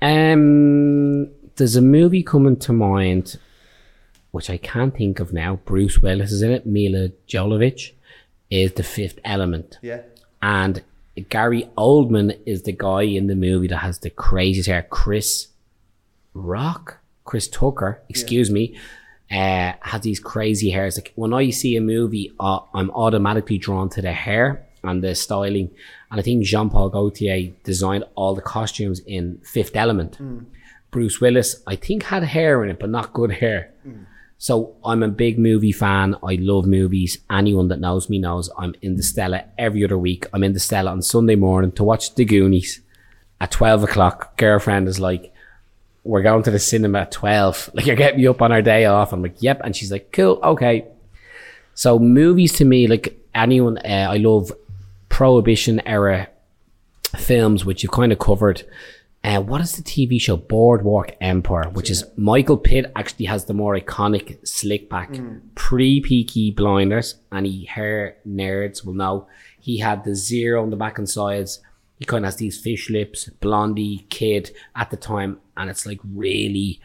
[0.05, 3.37] Um, there's a movie coming to mind,
[4.31, 5.55] which I can't think of now.
[5.65, 6.65] Bruce Willis is in it.
[6.65, 7.91] Milla Jovovich
[8.49, 10.01] is the Fifth Element, Yeah.
[10.41, 10.83] and
[11.29, 14.85] Gary Oldman is the guy in the movie that has the craziest hair.
[14.89, 15.47] Chris
[16.33, 18.75] Rock, Chris Tucker, excuse me,
[19.31, 20.97] uh, has these crazy hairs.
[20.97, 25.15] Like when I see a movie, uh, I'm automatically drawn to the hair and the
[25.15, 25.69] styling.
[26.11, 30.17] And I think Jean Paul Gaultier designed all the costumes in Fifth Element.
[30.91, 33.73] Bruce Willis, I think, had hair in it, but not good hair.
[34.37, 36.15] So I'm a big movie fan.
[36.23, 37.17] I love movies.
[37.29, 40.27] Anyone that knows me knows I'm in the Stella every other week.
[40.33, 42.81] I'm in the Stella on Sunday morning to watch The Goonies
[43.39, 44.37] at 12 o'clock.
[44.37, 45.33] Girlfriend is like,
[46.03, 47.71] we're going to the cinema at 12.
[47.73, 49.13] Like, you're getting me up on our day off.
[49.13, 49.61] I'm like, yep.
[49.63, 50.85] And she's like, cool, okay.
[51.73, 54.51] So movies to me, like anyone, uh, I love
[55.15, 56.27] Prohibition era
[57.15, 58.63] films, which you've kind of covered.
[59.23, 63.53] Uh, what is the TV show Boardwalk Empire, which is Michael Pitt actually has the
[63.53, 65.17] more iconic slick back
[65.55, 67.15] pre Peaky Blinders.
[67.31, 71.61] And any hair nerds will know he had the zero on the back and sides.
[71.97, 76.01] He kind of has these fish lips, blondie kid at the time, and it's like
[76.13, 76.81] really,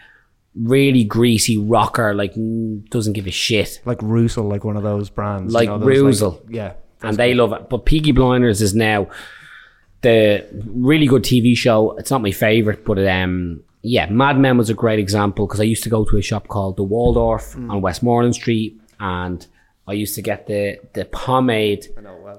[0.55, 2.15] really greasy rocker.
[2.15, 3.81] Like mm, doesn't give a shit.
[3.85, 5.53] Like Russell, like one of those brands.
[5.53, 6.41] Like those, Russell.
[6.49, 6.75] yeah.
[7.03, 7.69] And they love it.
[7.69, 9.09] But Peaky Blinders is now
[10.03, 11.97] the really good TV show.
[11.99, 15.65] It's not my favorite, but um, yeah, Mad Men was a great example because I
[15.65, 19.47] used to go to a shop called the Waldorf on Westmoreland Street, and
[19.87, 21.89] I used to get the the pomade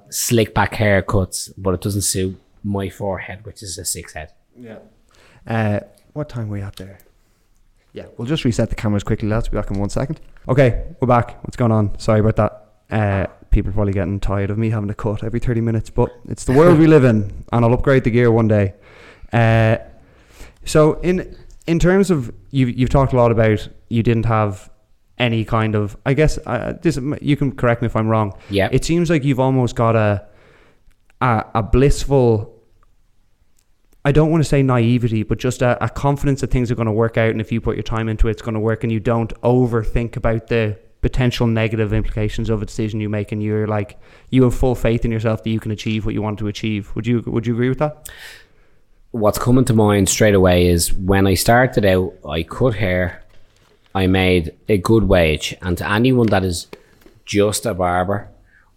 [0.09, 4.31] slick back haircuts, but it doesn't suit my forehead, which is a six head.
[4.57, 4.79] Yeah.
[5.47, 5.79] Uh,
[6.13, 6.99] what time were we at there?
[7.93, 9.49] Yeah, we'll just reset the cameras quickly, lads.
[9.49, 10.21] Be back in one second.
[10.47, 11.43] Okay, we're back.
[11.43, 11.97] What's going on?
[11.99, 12.65] Sorry about that.
[12.89, 16.11] Uh, people are probably getting tired of me having to cut every 30 minutes, but
[16.27, 18.73] it's the world we live in, and I'll upgrade the gear one day.
[19.31, 19.77] Uh,
[20.65, 21.35] so, in
[21.67, 24.69] in terms of you've you've talked a lot about you didn't have
[25.17, 28.33] any kind of I guess uh, this you can correct me if I'm wrong.
[28.49, 28.69] Yeah.
[28.71, 30.25] it seems like you've almost got a
[31.21, 32.57] a, a blissful
[34.03, 36.87] I don't want to say naivety, but just a, a confidence that things are going
[36.87, 38.83] to work out, and if you put your time into it, it's going to work,
[38.83, 43.41] and you don't overthink about the potential negative implications of a decision you make, and
[43.41, 46.39] you're like you have full faith in yourself that you can achieve what you want
[46.39, 46.95] to achieve.
[46.95, 48.09] Would you Would you agree with that?
[49.11, 53.23] what's coming to mind straight away is when I started out, I cut hair,
[53.93, 55.55] I made a good wage.
[55.61, 56.67] And to anyone that is
[57.25, 58.29] just a barber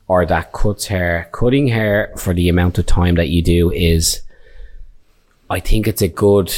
[0.08, 4.22] or that cuts hair, cutting hair for the amount of time that you do is,
[5.48, 6.52] I think it's a good,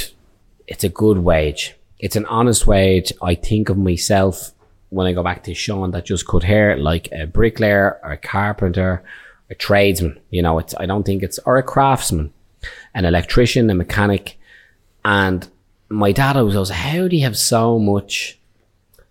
[0.66, 1.76] it's a good wage.
[1.98, 3.12] It's an honest wage.
[3.22, 4.52] I think of myself
[4.96, 8.16] when I go back to Sean that just cut hair like a bricklayer or a
[8.16, 9.04] carpenter,
[9.50, 10.18] a tradesman.
[10.30, 12.32] You know, it's, I don't think it's, or a craftsman
[12.94, 14.38] an electrician, a mechanic,
[15.04, 15.48] and
[15.88, 18.38] my dad always goes, "How do you have so much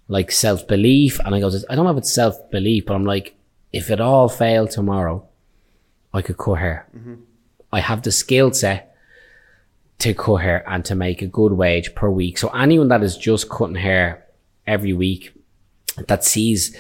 [0.08, 3.36] like self belief?" And I goes, "I don't if it's self belief, but I'm like,
[3.72, 5.28] if it all failed tomorrow,
[6.14, 6.88] I could cut hair.
[6.96, 7.16] Mm-hmm.
[7.72, 8.96] I have the skill set
[10.00, 12.38] to cut hair and to make a good wage per week.
[12.38, 14.26] So anyone that is just cutting hair
[14.68, 15.34] every week,
[16.08, 16.76] that sees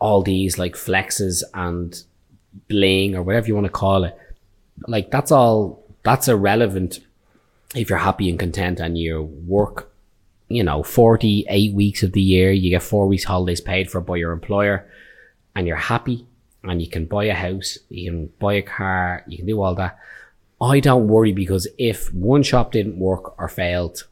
[0.00, 2.02] all these like flexes and
[2.68, 4.16] bling or whatever you want to call it,
[4.86, 7.00] like that's all that's irrelevant
[7.74, 9.92] if you're happy and content and you work,
[10.48, 14.16] you know, 48 weeks of the year, you get four weeks holidays paid for by
[14.16, 14.88] your employer
[15.54, 16.26] and you're happy
[16.64, 19.74] and you can buy a house, you can buy a car, you can do all
[19.74, 19.98] that.
[20.60, 24.06] I don't worry because if one shop didn't work or failed,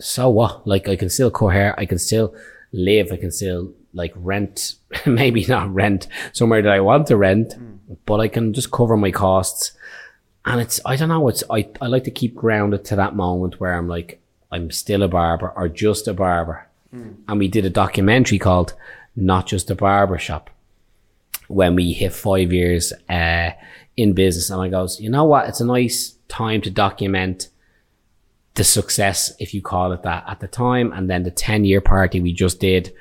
[0.00, 0.66] so what?
[0.66, 2.34] Like I can still hair, I can still
[2.72, 4.74] live, I can still like rent,
[5.06, 7.54] maybe not rent somewhere that I want to rent,
[8.06, 9.72] but I can just cover my costs.
[10.44, 13.60] And it's I don't know, it's I, I like to keep grounded to that moment
[13.60, 16.66] where I'm like, I'm still a barber or just a barber.
[17.28, 18.74] And we did a documentary called
[19.14, 20.48] Not Just a Barber Shop
[21.48, 23.50] when we hit five years uh,
[23.96, 24.48] in business.
[24.48, 25.48] And I goes, you know what?
[25.48, 27.48] It's a nice time to document
[28.54, 30.92] the success, if you call it that, at the time.
[30.92, 32.92] And then the 10 year party we just did,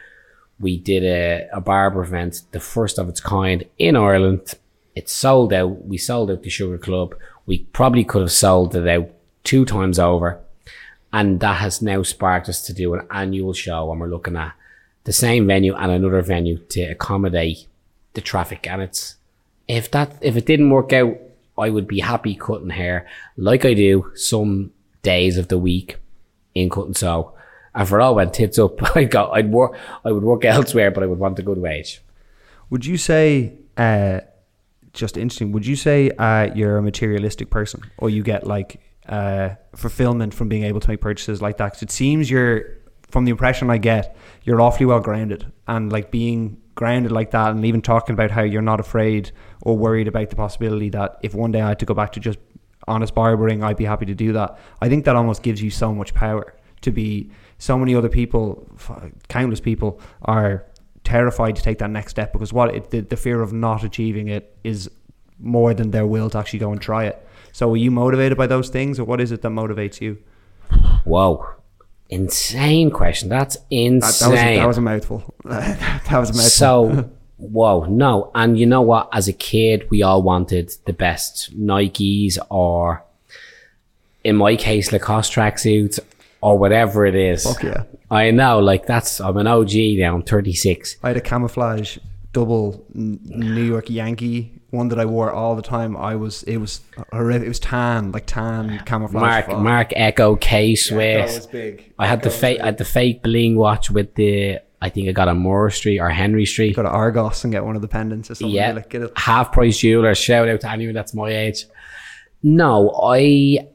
[0.59, 4.53] we did a, a barber event, the first of its kind in Ireland.
[4.95, 5.85] It sold out.
[5.85, 7.15] We sold out the Sugar Club.
[7.45, 9.09] We probably could have sold it out
[9.43, 10.39] two times over.
[11.13, 13.91] And that has now sparked us to do an annual show.
[13.91, 14.53] And we're looking at
[15.03, 17.67] the same venue and another venue to accommodate
[18.13, 18.67] the traffic.
[18.67, 19.15] And it's,
[19.67, 21.17] if that, if it didn't work out,
[21.57, 25.97] I would be happy cutting hair like I do some days of the week
[26.55, 27.33] in cut and sew.
[27.75, 31.03] And for all went tits up, I got, I'd work, I would work elsewhere, but
[31.03, 32.01] I would want a good wage.
[32.69, 34.21] Would you say, uh,
[34.93, 39.49] just interesting, would you say uh, you're a materialistic person or you get like uh,
[39.75, 41.73] fulfillment from being able to make purchases like that?
[41.73, 42.63] 'Cause it seems you're,
[43.09, 47.51] from the impression I get, you're awfully well grounded and like being grounded like that
[47.51, 49.31] and even talking about how you're not afraid
[49.61, 52.19] or worried about the possibility that if one day I had to go back to
[52.19, 52.37] just
[52.87, 54.57] honest barbering, I'd be happy to do that.
[54.81, 57.31] I think that almost gives you so much power to be.
[57.59, 58.69] So many other people,
[59.29, 60.65] countless people, are
[61.03, 64.27] terrified to take that next step because what it, the, the fear of not achieving
[64.27, 64.89] it is
[65.39, 67.25] more than their will to actually go and try it.
[67.51, 70.19] So, are you motivated by those things, or what is it that motivates you?
[71.03, 71.45] Whoa.
[72.09, 73.29] Insane question.
[73.29, 73.99] That's That, insane.
[73.99, 75.35] that was a, that was a mouthful.
[75.45, 76.41] that was a mouthful.
[76.49, 78.31] So, whoa, no.
[78.35, 79.09] And you know what?
[79.13, 83.03] As a kid, we all wanted the best Nikes or,
[84.23, 85.99] in my case, Lacoste tracksuits
[86.41, 87.43] or whatever it is.
[87.43, 87.83] Fuck yeah.
[88.09, 90.97] I know, like that's, I'm an OG now, I'm 36.
[91.03, 91.97] I had a camouflage
[92.33, 95.95] double New York Yankee one that I wore all the time.
[95.95, 97.45] I was it was horrific.
[97.45, 99.21] It was tan, like tan camouflage.
[99.21, 99.63] Mark, font.
[99.63, 101.31] Marc Ecko K Yeah, Swiss.
[101.33, 101.93] that was big.
[101.97, 104.89] I had the That was fake, I had the fake bling watch with the, I
[104.89, 106.75] think I got a Moore Street or Henry Street.
[106.75, 108.53] Go to Argos and get one of the pendants or something.
[108.55, 109.11] Yeah, Like, get it.
[109.17, 110.17] half price jewelers.
[110.17, 111.65] Shout out to anyone that's my age.
[112.43, 113.67] No, I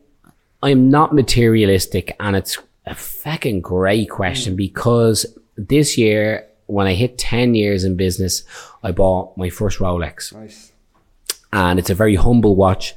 [0.62, 4.58] I'm not materialistic, and it's a fucking great question mm.
[4.58, 8.44] because this year when I hit ten years in business,
[8.82, 10.72] I bought my first Rolex, Nice.
[11.52, 12.94] and it's a very humble watch,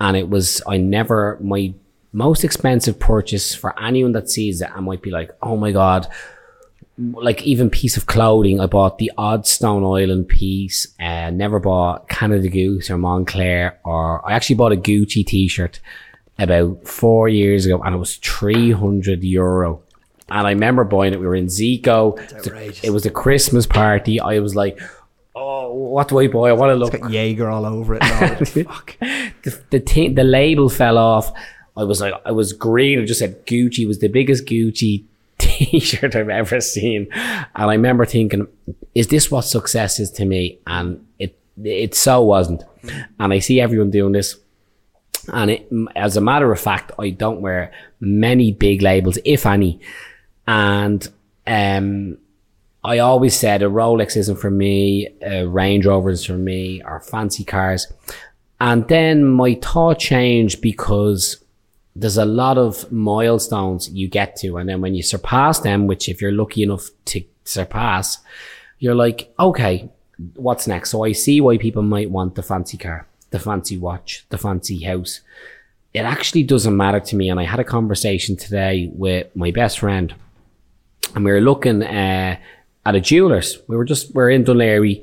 [0.00, 1.74] and it was I never my
[2.12, 4.70] most expensive purchase for anyone that sees it.
[4.74, 6.06] I might be like, oh my god,
[6.98, 8.60] like even piece of clothing.
[8.60, 10.86] I bought the odd Stone Island piece.
[10.98, 15.80] Uh, never bought Canada Goose or Moncler, or I actually bought a Gucci T-shirt
[16.38, 19.82] about four years ago, and it was three hundred euro.
[20.28, 21.20] And I remember buying it.
[21.20, 22.18] We were in Zico.
[22.84, 24.20] It was a Christmas party.
[24.20, 24.78] I was like,
[25.34, 26.50] "Oh, what do I buy?
[26.50, 28.02] I want to look It's Got Jaeger all over it.
[28.02, 28.48] and.
[28.66, 28.98] Fuck.
[28.98, 31.32] the the, thing, the label fell off.
[31.76, 32.98] I was like, I was green.
[32.98, 33.86] It just said Gucci.
[33.86, 35.04] Was the biggest Gucci
[35.58, 37.08] t-shirt I've ever seen.
[37.12, 38.46] And I remember thinking,
[38.94, 40.58] is this what success is to me?
[40.66, 42.64] And it, it so wasn't.
[43.18, 44.36] And I see everyone doing this.
[45.32, 49.80] And it, as a matter of fact, I don't wear many big labels, if any.
[50.46, 51.06] And,
[51.46, 52.18] um,
[52.84, 57.00] I always said a Rolex isn't for me, a Range Rover is for me, or
[57.00, 57.92] fancy cars.
[58.60, 61.42] And then my thought changed because
[62.00, 64.56] there's a lot of milestones you get to.
[64.56, 68.18] And then when you surpass them, which if you're lucky enough to surpass,
[68.78, 69.88] you're like, okay,
[70.34, 70.90] what's next?
[70.90, 74.80] So I see why people might want the fancy car, the fancy watch, the fancy
[74.84, 75.20] house.
[75.92, 77.30] It actually doesn't matter to me.
[77.30, 80.14] And I had a conversation today with my best friend
[81.14, 82.36] and we were looking uh,
[82.86, 83.58] at a jewelers.
[83.66, 85.02] We were just we are in Dun Laoghaire.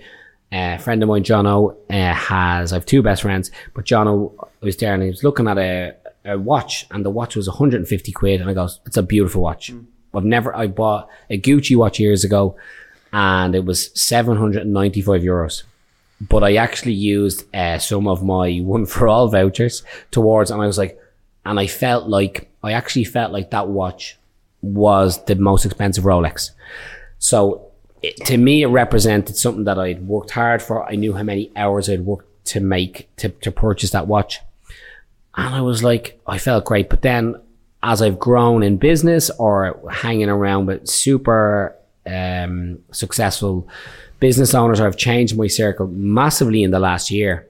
[0.51, 4.31] Uh, a friend of mine, Jono, uh, has I have two best friends, but Jono
[4.61, 8.11] was there and he was looking at a, a watch, and the watch was 150
[8.11, 9.71] quid, and I goes, "It's a beautiful watch."
[10.13, 12.55] I've never I bought a Gucci watch years ago,
[13.11, 15.63] and it was 795 euros.
[16.21, 20.97] But I actually used uh, some of my One4all vouchers towards, and I was like,
[21.45, 24.17] and I felt like I actually felt like that watch
[24.61, 26.51] was the most expensive Rolex.
[27.19, 27.71] So
[28.01, 30.83] it, to me, it represented something that I'd worked hard for.
[30.89, 34.39] I knew how many hours I'd worked to make to, to purchase that watch.
[35.37, 36.89] And I was like, I felt great.
[36.89, 37.35] But then
[37.83, 41.75] as I've grown in business or hanging around with super
[42.05, 43.67] um, successful
[44.19, 47.47] business owners, I've changed my circle massively in the last year.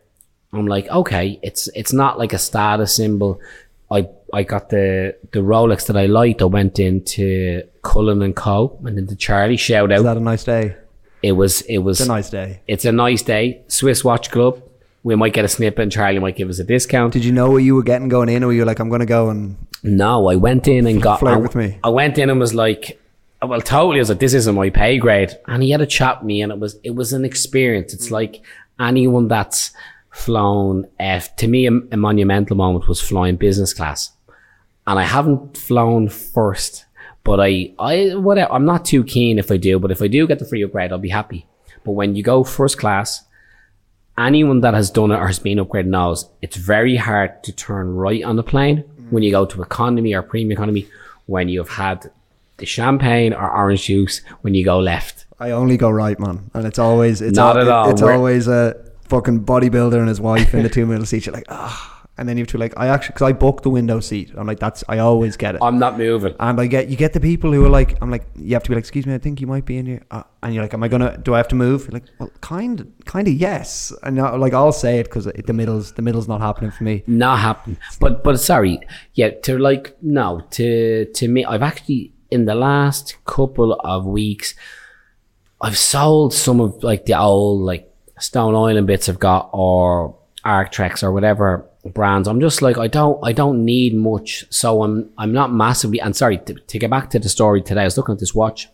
[0.54, 3.40] I'm like, okay, it's it's not like a status symbol.
[3.92, 6.42] I I got the the Rolex that I liked.
[6.42, 8.80] I went into Cullen and Co.
[8.86, 9.58] and into Charlie.
[9.58, 10.04] Shout Is out.
[10.06, 10.76] that a nice day?
[11.22, 12.62] It was it was It's a nice day.
[12.68, 13.62] it's a nice day.
[13.68, 14.62] Swiss Watch Club.
[15.06, 17.14] We might get a snippet and Charlie might give us a discount.
[17.14, 19.02] Did you know what you were getting going in, or were you like, I'm going
[19.02, 21.20] to go and No, I went in and got.
[21.20, 21.78] Flirt with me.
[21.84, 23.00] I went in and was like,
[23.40, 24.00] uh, well, totally.
[24.00, 26.42] I was like, this isn't my pay grade, and he had a chat with me,
[26.42, 27.94] and it was it was an experience.
[27.94, 28.44] It's like
[28.80, 29.72] anyone that's
[30.10, 30.88] flown.
[31.00, 34.12] F to me, a, a monumental moment was flying business class,
[34.88, 36.86] and I haven't flown first,
[37.24, 38.52] but I I whatever.
[38.52, 40.92] I'm not too keen if I do, but if I do get the free upgrade,
[40.92, 41.46] I'll be happy.
[41.84, 43.24] But when you go first class,
[44.18, 47.96] anyone that has done it or has been upgraded knows it's very hard to turn
[47.96, 50.88] right on the plane when you go to economy or premium economy
[51.28, 52.10] when you've had
[52.58, 55.26] the champagne or orange juice when you go left.
[55.40, 57.90] I only go right, man, and it's always it's Not al- at all.
[57.90, 58.76] It's We're- always a
[59.10, 61.26] fucking bodybuilder and his wife in the two middle seats.
[61.26, 63.70] You're like, ah, and then you have to like, I actually because I booked the
[63.70, 64.32] window seat.
[64.36, 65.62] I'm like, that's I always get it.
[65.62, 66.34] I'm not moving.
[66.40, 68.70] And I get you get the people who are like, I'm like, you have to
[68.70, 70.74] be like, excuse me, I think you might be in here, uh, and you're like,
[70.74, 71.18] am I gonna?
[71.18, 71.84] Do I have to move?
[71.84, 73.92] You're like, well, kind, kind of yes.
[74.04, 77.04] And like I'll say it because the middle's the middle's not happening for me.
[77.06, 77.78] Not happen.
[78.00, 78.80] But but sorry,
[79.14, 79.32] yeah.
[79.32, 84.56] To like no to to me, I've actually in the last couple of weeks,
[85.60, 91.04] I've sold some of like the old like Stone Island bits I've got or Arc'teryx
[91.04, 92.28] or whatever brands.
[92.28, 96.00] I'm just like I don't I don't need much, so I'm I'm not massively.
[96.00, 98.36] And sorry to, to get back to the story today, I was looking at this
[98.36, 98.68] watch,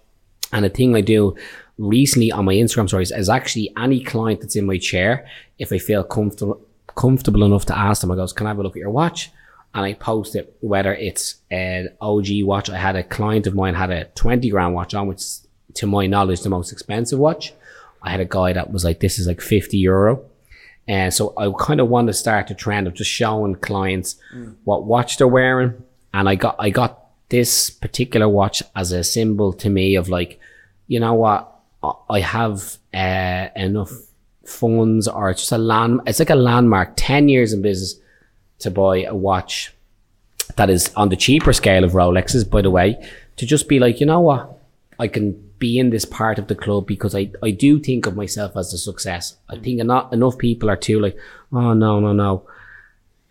[0.52, 1.36] and a thing I do
[1.78, 5.28] recently on my Instagram stories is actually any client that's in my chair,
[5.60, 6.62] if I feel comfortable
[6.96, 9.32] comfortable enough to ask them, I goes, "Can I have a look at your watch?"
[9.74, 12.70] And I post it whether it's an OG watch.
[12.70, 15.24] I had a client of mine had a 20 grand watch on, which
[15.76, 17.54] to my knowledge the most expensive watch.
[18.04, 20.26] I had a guy that was like, "This is like 50 euro."
[20.92, 24.10] And so I kind of want to start a trend of just showing clients
[24.68, 25.72] what watch they're wearing.
[26.14, 26.92] And I got I got
[27.30, 30.32] this particular watch as a symbol to me of like,
[30.88, 31.42] you know what,
[32.10, 33.94] I- have uh, enough
[34.44, 36.02] funds or it's just a land.
[36.08, 36.94] It's like a landmark.
[36.98, 37.96] Ten years in business
[38.60, 39.74] to buy a watch
[40.58, 42.90] that is on the cheaper scale of Rolexes, by the way,
[43.38, 44.44] to just be like, you know what,
[45.00, 48.18] I can be in this part of the club because I, I do think of
[48.18, 49.38] myself as a success.
[49.48, 51.18] I think not enough people are too like,
[51.54, 52.46] oh no, no, no.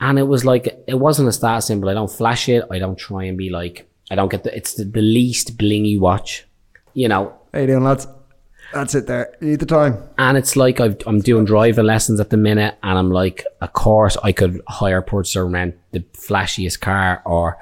[0.01, 1.91] And it was like, it wasn't a status symbol.
[1.91, 2.65] I don't flash it.
[2.71, 6.01] I don't try and be like, I don't get the, it's the, the least blingy
[6.01, 6.47] watch,
[6.95, 8.07] you know, How you doing, lads?
[8.73, 9.09] That's it.
[9.09, 9.99] There, you need the time.
[10.17, 13.73] and it's like I've, I'm doing driving lessons at the minute, and I'm like, of
[13.73, 17.59] course, I could hire, purchase, or rent the flashiest car or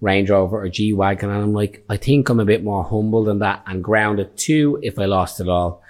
[0.00, 1.30] Range Rover or G Wagon.
[1.30, 4.78] And I'm like, I think I'm a bit more humble than that and grounded too
[4.82, 5.82] if I lost it all.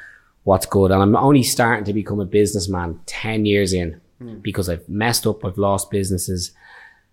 [0.45, 0.91] What's good?
[0.91, 4.01] And I'm only starting to become a businessman 10 years in
[4.43, 6.53] because I've messed up, I've lost businesses.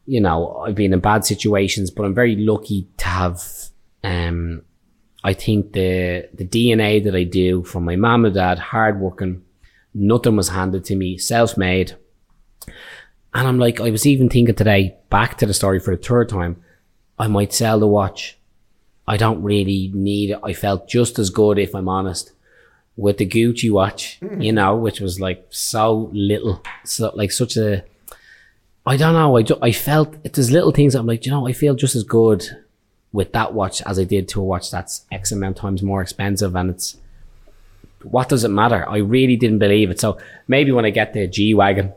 [0.06, 3.42] You know, I've been in bad situations, but I'm very lucky to have
[4.04, 4.64] um
[5.24, 9.44] I think the the DNA that I do from my mum and dad, hardworking,
[9.94, 11.96] nothing was handed to me, self made.
[13.34, 16.28] And I'm like, I was even thinking today, back to the story for the third
[16.28, 16.62] time,
[17.22, 18.36] I might sell the watch.
[19.08, 20.40] I don't really need it.
[20.44, 22.32] I felt just as good, if I'm honest,
[22.98, 24.42] with the Gucci watch, hmm.
[24.42, 27.84] you know, which was like so little, so like such a.
[28.88, 29.38] I don't know.
[29.38, 30.34] I, ju- I felt it.
[30.34, 32.44] There's little things that I'm like, you know, I feel just as good
[33.12, 36.02] with that watch as I did to a watch that's X amount of times more
[36.02, 36.98] expensive, and it's
[38.02, 38.90] what does it matter?
[38.90, 40.00] I really didn't believe it.
[40.00, 40.18] So
[40.48, 41.94] maybe when I get the G wagon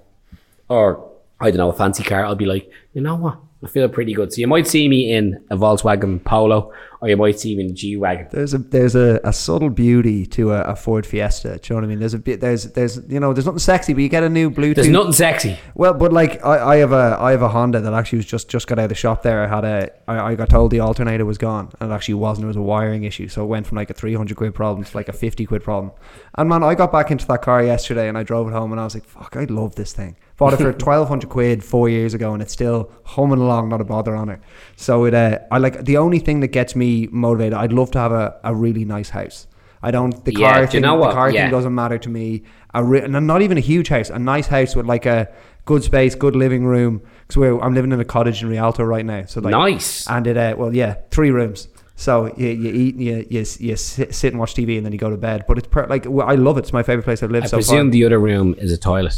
[0.69, 1.11] or
[1.41, 3.39] I don't know a fancy car, I'll be like, you know what?
[3.65, 4.33] I feel pretty good.
[4.33, 6.71] So you might see me in a Volkswagen Polo,
[7.05, 8.29] or you might see me in a G wagon.
[8.31, 11.59] There's a there's a, a subtle beauty to a, a Ford Fiesta.
[11.59, 11.99] Do you know what I mean?
[11.99, 14.51] There's a bit there's there's you know there's nothing sexy, but you get a new
[14.51, 14.77] Bluetooth.
[14.77, 15.59] There's nothing sexy.
[15.75, 18.49] Well, but like I, I have a I have a Honda that actually was just
[18.49, 19.45] just got out of the shop there.
[19.45, 22.45] I had a I, I got told the alternator was gone, and it actually wasn't.
[22.45, 24.83] It was a wiring issue, so it went from like a three hundred quid problem
[24.85, 25.93] to like a fifty quid problem.
[26.39, 28.81] And man, I got back into that car yesterday, and I drove it home, and
[28.81, 31.91] I was like, "Fuck, I love this thing." Bought it for twelve hundred quid four
[31.91, 34.41] years ago, and it's still humming along, not a bother on it.
[34.77, 37.55] So it, uh, I like the only thing that gets me motivated.
[37.55, 39.47] I'd love to have a, a really nice house.
[39.83, 40.25] I don't.
[40.25, 40.83] The Yeah, car do you thing.
[40.83, 41.43] know The car Yeah.
[41.43, 42.43] thing doesn't matter to me.
[42.73, 44.09] A re- and not even a huge house.
[44.11, 45.29] A nice house with like a
[45.67, 47.03] good space, good living room.
[47.29, 49.25] Because I'm living in a cottage in Rialto right now.
[49.27, 50.09] So like, Nice.
[50.09, 51.69] And it, uh, well, yeah, three rooms.
[51.97, 54.99] So you, you eat, you, you, you sit, sit and watch TV, and then you
[54.99, 55.45] go to bed.
[55.47, 56.61] But it's per- like I love it.
[56.65, 57.91] It's my favorite place I've lived I so presume far.
[57.93, 59.15] the other room is a toilet.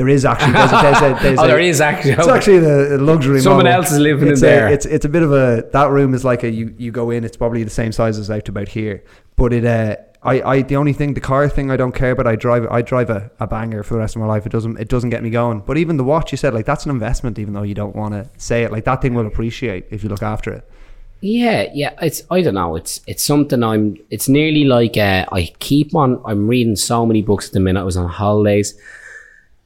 [0.00, 2.12] There is actually there's a, there's a, there's oh, a- there is actually.
[2.12, 3.38] It's actually the luxury.
[3.42, 3.82] Someone model.
[3.82, 4.68] else is living in it's there.
[4.68, 7.10] A, it's it's a bit of a that room is like a you you go
[7.10, 7.22] in.
[7.22, 9.04] It's probably the same size as out about here,
[9.36, 9.96] but it uh.
[10.22, 12.82] I, I the only thing the car thing I don't care but I drive I
[12.82, 15.22] drive a, a banger for the rest of my life it doesn't it doesn't get
[15.22, 17.74] me going but even the watch you said like that's an investment even though you
[17.74, 20.70] don't want to say it like that thing will appreciate if you look after it
[21.22, 21.92] Yeah, yeah.
[22.02, 22.76] It's I don't know.
[22.76, 23.96] It's it's something I'm.
[24.10, 26.20] It's nearly like uh, I keep on.
[26.26, 27.80] I'm reading so many books at the minute.
[27.80, 28.74] I was on holidays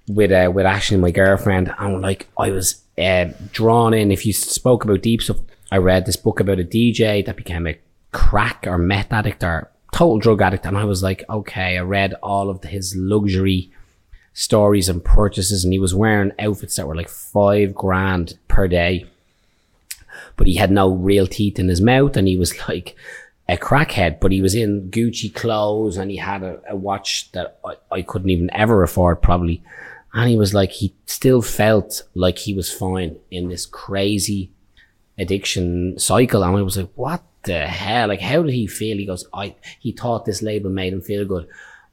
[0.08, 4.10] with uh, with Ashley, my girlfriend, and like I was uh, drawn in.
[4.10, 5.38] If you spoke about deep stuff,
[5.70, 7.78] I read this book about a DJ that became a
[8.12, 11.78] crack or meth addict or total drug addict, and I was like, okay.
[11.78, 13.70] I read all of his luxury
[14.32, 19.06] stories and purchases, and he was wearing outfits that were like five grand per day
[20.36, 22.96] but he had no real teeth in his mouth and he was like
[23.48, 27.58] a crackhead, but he was in Gucci clothes and he had a, a watch that
[27.64, 29.62] I, I couldn't even ever afford probably.
[30.14, 34.52] And he was like, he still felt like he was fine in this crazy
[35.18, 36.44] addiction cycle.
[36.44, 38.08] And I was like, what the hell?
[38.08, 38.96] Like, how did he feel?
[38.96, 41.48] He goes, I, he thought this label made him feel good.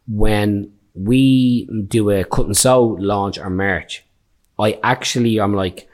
[0.08, 4.06] When we do a cut and sew launch or merch,
[4.60, 5.90] I actually, I'm like,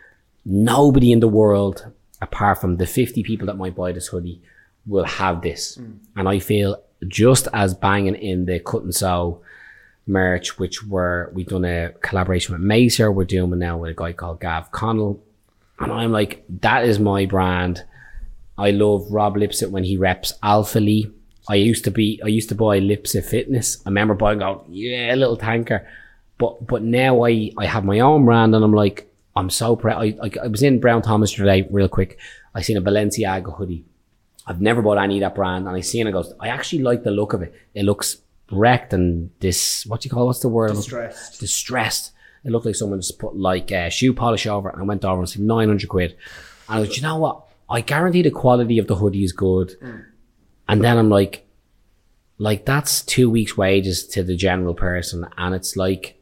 [0.45, 1.89] nobody in the world,
[2.21, 4.41] apart from the 50 people that might buy this hoodie,
[4.86, 5.78] will have this.
[5.78, 5.99] Mm.
[6.17, 9.41] And I feel just as banging in the cut and sew
[10.08, 13.93] merch, which were, we've done a collaboration with Macer, we're doing one now with a
[13.93, 15.24] guy called Gav Connell.
[15.80, 17.84] And I'm like, that is my brand.
[18.58, 21.14] I love Rob Lipsett when he reps Alphalete.
[21.49, 23.82] I used to be, I used to buy Lipsett Fitness.
[23.86, 25.88] I remember buying out, yeah, a little tanker.
[26.38, 30.01] But, but now I, I have my own brand and I'm like, I'm so proud.
[30.01, 32.18] I, I, I was in Brown Thomas today, real quick.
[32.55, 33.86] I seen a Balenciaga hoodie.
[34.47, 35.68] I've never bought any of that brand.
[35.68, 37.53] And I seen it goes, I actually like the look of it.
[37.76, 38.18] It looks
[38.51, 40.73] wrecked and this, what do you call, what's the word?
[40.73, 41.39] Distressed.
[41.39, 42.11] Distressed.
[42.43, 45.29] It looked like someone just put like uh, shoe polish over and went over and
[45.29, 46.11] said 900 quid.
[46.69, 47.43] And I was, you know what?
[47.69, 49.75] I guarantee the quality of the hoodie is good.
[50.69, 51.45] And then I'm like,
[52.37, 55.25] like that's two weeks wages to the general person.
[55.37, 56.21] And it's like,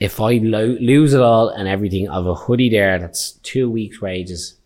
[0.00, 4.00] if I lo- lose it all and everything of a hoodie there, that's two weeks
[4.00, 4.56] wages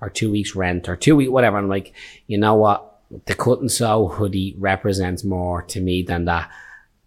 [0.00, 1.58] or two weeks rent or two week, whatever.
[1.58, 1.92] I'm like,
[2.26, 2.93] you know what?
[3.26, 6.50] The cut and sew hoodie represents more to me than that.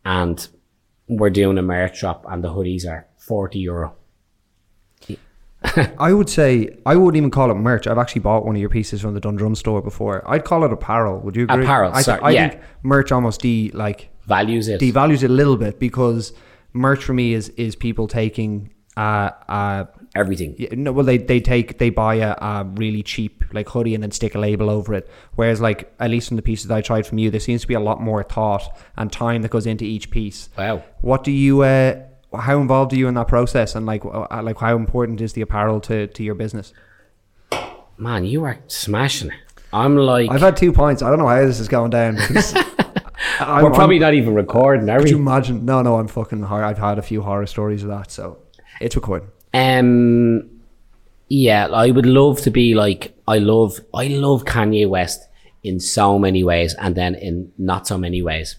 [0.06, 0.48] And
[1.08, 3.96] we're doing a merch drop and the hoodies are 40 euro.
[5.98, 7.88] I would say I wouldn't even call it merch.
[7.88, 10.24] I've actually bought one of your pieces from the Dundrum store before.
[10.30, 11.20] I'd call it apparel.
[11.20, 11.64] Would you agree?
[11.64, 12.50] Apparel, I, sorry, I yeah.
[12.50, 14.80] think merch almost de like Values it.
[14.80, 16.34] devalues it a little bit because
[16.74, 19.86] merch for me is is people taking uh uh
[20.18, 20.56] everything.
[20.58, 24.04] yeah, no well they they take they buy a, a really cheap like hoodie and
[24.04, 25.10] then stick a label over it.
[25.36, 27.68] Whereas like at least in the pieces that I tried from you, there seems to
[27.68, 28.64] be a lot more thought
[28.98, 30.50] and time that goes into each piece.
[30.58, 30.84] Wow.
[31.02, 32.02] What do you uh
[32.38, 35.42] how involved are you in that process and like uh, like how important is the
[35.42, 36.74] apparel to to your business?
[37.98, 39.38] Man, you are smashing it.
[39.74, 41.02] I'm like, I've had two points.
[41.02, 42.18] I don't know how this is going down.
[43.40, 45.66] I'm- we're probably I'm- not even recording, are Could you imagine?
[45.66, 46.64] No, no, I'm fucking horror.
[46.64, 48.38] I've had a few horror stories of that, so
[48.80, 49.30] it's recording.
[49.54, 50.50] Um,
[51.30, 55.28] yeah, I would love to be like, I love, I love Kanye West
[55.64, 58.58] in so many ways and then in not so many ways.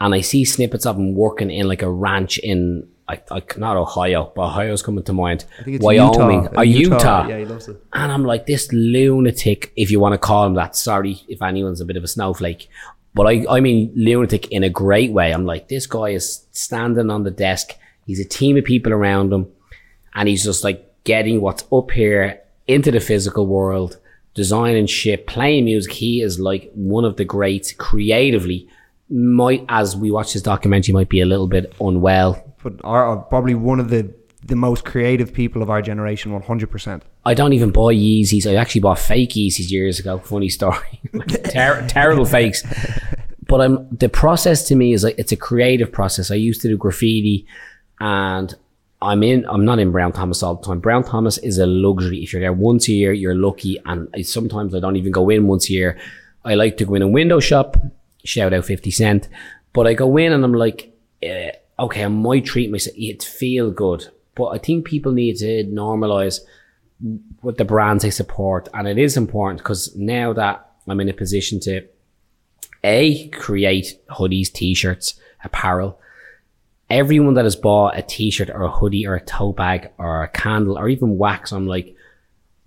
[0.00, 4.32] And I see snippets of him working in like a ranch in, like, not Ohio,
[4.34, 5.44] but Ohio's coming to mind.
[5.58, 6.60] I think it's Wyoming Utah.
[6.60, 6.96] or Utah.
[6.96, 7.28] Utah.
[7.28, 7.82] Yeah, he loves it.
[7.92, 11.80] And I'm like, this lunatic, if you want to call him that, sorry if anyone's
[11.80, 12.68] a bit of a snowflake.
[13.14, 15.32] But I, I mean lunatic in a great way.
[15.32, 17.72] I'm like, this guy is standing on the desk.
[18.04, 19.50] He's a team of people around him.
[20.16, 23.98] And he's just like getting what's up here into the physical world,
[24.34, 25.92] designing shit, playing music.
[25.92, 28.68] He is like one of the greats creatively.
[29.08, 32.42] Might, as we watch his documentary, might be a little bit unwell.
[32.62, 34.12] But are, probably one of the
[34.44, 37.04] the most creative people of our generation, one hundred percent.
[37.24, 38.50] I don't even buy Yeezys.
[38.50, 40.18] I actually bought fake Yeezys years ago.
[40.18, 41.00] Funny story.
[41.28, 42.62] Ter- terrible fakes.
[43.46, 46.30] But I'm the process to me is like it's a creative process.
[46.30, 47.46] I used to do graffiti,
[48.00, 48.54] and
[49.02, 49.44] I'm in.
[49.48, 50.80] I'm not in Brown Thomas all the time.
[50.80, 52.22] Brown Thomas is a luxury.
[52.22, 53.78] If you're there once a year, you're lucky.
[53.84, 55.98] And I, sometimes I don't even go in once a year.
[56.44, 57.76] I like to go in a window shop.
[58.24, 59.28] Shout out Fifty Cent.
[59.72, 62.96] But I go in and I'm like, eh, okay, I might treat myself.
[62.96, 64.06] It feel good.
[64.34, 66.40] But I think people need to normalize
[67.42, 68.68] with the brands they support.
[68.72, 71.86] And it is important because now that I'm in a position to
[72.84, 76.00] A, create hoodies, t-shirts, apparel,
[76.88, 80.28] everyone that has bought a t-shirt or a hoodie or a tote bag or a
[80.28, 81.96] candle or even wax, I'm like,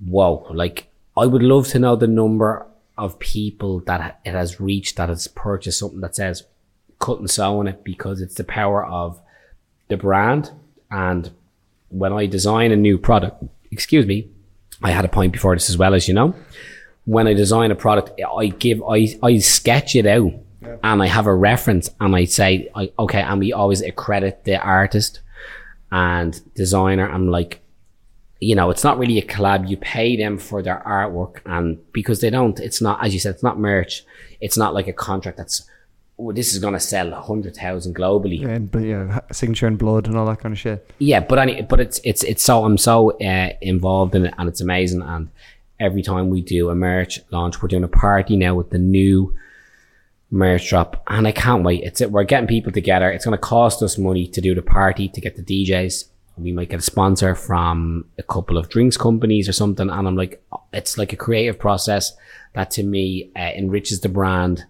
[0.05, 2.65] whoa, like I would love to know the number
[2.97, 6.43] of people that it has reached that has purchased something that says
[6.99, 9.21] cut and sew on it because it's the power of
[9.87, 10.51] the brand
[10.91, 11.31] And
[11.89, 14.27] when I design a new product, excuse me,
[14.81, 16.35] I had a point before this as well as you know.
[17.05, 21.27] When I design a product, I give I I sketch it out and I have
[21.27, 25.21] a reference and I say I, okay, and we always accredit the artist
[25.91, 27.09] and designer.
[27.09, 27.61] I'm like,
[28.39, 29.69] you know, it's not really a collab.
[29.69, 33.35] You pay them for their artwork, and because they don't, it's not as you said,
[33.35, 34.03] it's not merch.
[34.41, 35.67] It's not like a contract that's
[36.19, 38.45] oh, this is going to sell a hundred thousand globally.
[38.45, 40.89] And but yeah, signature and blood and all that kind of shit.
[40.99, 44.47] Yeah, but any, but it's it's it's so I'm so uh, involved in it, and
[44.47, 45.01] it's amazing.
[45.01, 45.29] And
[45.79, 49.33] every time we do a merch launch, we're doing a party now with the new
[50.31, 51.83] merch drop, and I can't wait.
[51.83, 52.11] It's it.
[52.11, 53.09] We're getting people together.
[53.09, 56.05] It's going to cost us money to do the party to get the DJs.
[56.37, 60.15] We might get a sponsor from a couple of drinks companies or something, and I'm
[60.15, 62.13] like, it's like a creative process
[62.53, 64.65] that to me uh, enriches the brand.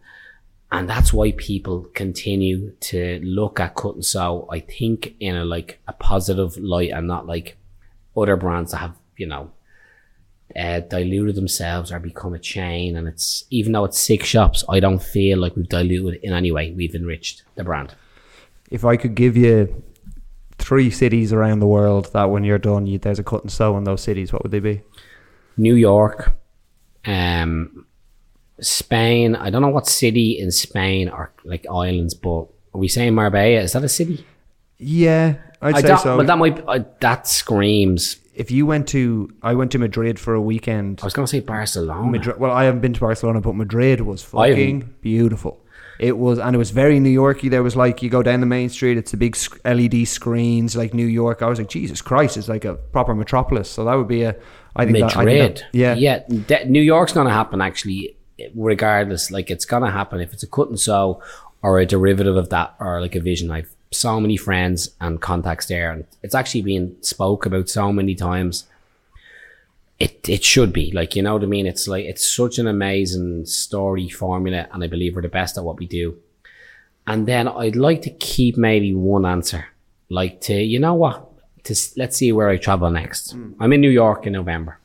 [0.71, 5.43] And that's why people continue to look at cut and sew, I think, in a
[5.43, 7.57] like a positive light and not like
[8.15, 9.51] other brands that have, you know,
[10.55, 12.95] uh, diluted themselves or become a chain.
[12.95, 16.51] And it's even though it's six shops, I don't feel like we've diluted in any
[16.51, 16.71] way.
[16.71, 17.95] We've enriched the brand.
[18.71, 19.83] If I could give you
[20.57, 23.77] three cities around the world that when you're done, you, there's a cut and sew
[23.77, 24.81] in those cities, what would they be?
[25.57, 26.33] New York,
[27.05, 27.85] um,
[28.59, 29.35] Spain.
[29.35, 33.61] I don't know what city in Spain or like islands, but are we saying Marbella?
[33.61, 34.25] Is that a city?
[34.77, 36.17] Yeah, I'd I say so.
[36.17, 38.17] but that might uh, that screams.
[38.39, 40.99] If you went to, I went to Madrid for a weekend.
[41.01, 42.09] I was gonna say Barcelona.
[42.09, 45.59] Madrid, well, I haven't been to Barcelona, but Madrid was fucking beautiful.
[45.99, 47.49] It was, and it was very New Yorky.
[47.49, 49.35] There was like you go down the main street, it's the big
[49.65, 51.41] LED screens, like New York.
[51.41, 53.69] I was like, Jesus Christ, it's like a proper metropolis.
[53.69, 54.33] So that would be a,
[54.77, 55.57] I think that- I think Madrid.
[55.57, 56.19] that- yeah, yeah.
[56.47, 58.15] De- New York's gonna happen actually,
[58.55, 59.29] regardless.
[59.31, 61.21] Like it's gonna happen if it's a cut and sew
[61.61, 63.51] or a derivative of that or like a vision.
[63.51, 68.15] I've so many friends and contacts there, and it's actually been spoke about so many
[68.15, 68.65] times.
[69.99, 71.65] It it should be like you know what I mean.
[71.65, 75.63] It's like it's such an amazing story formula, and I believe we're the best at
[75.63, 76.17] what we do.
[77.07, 79.65] And then I'd like to keep maybe one answer,
[80.09, 81.27] like to you know what,
[81.63, 83.33] to let's see where I travel next.
[83.59, 84.77] I'm in New York in November.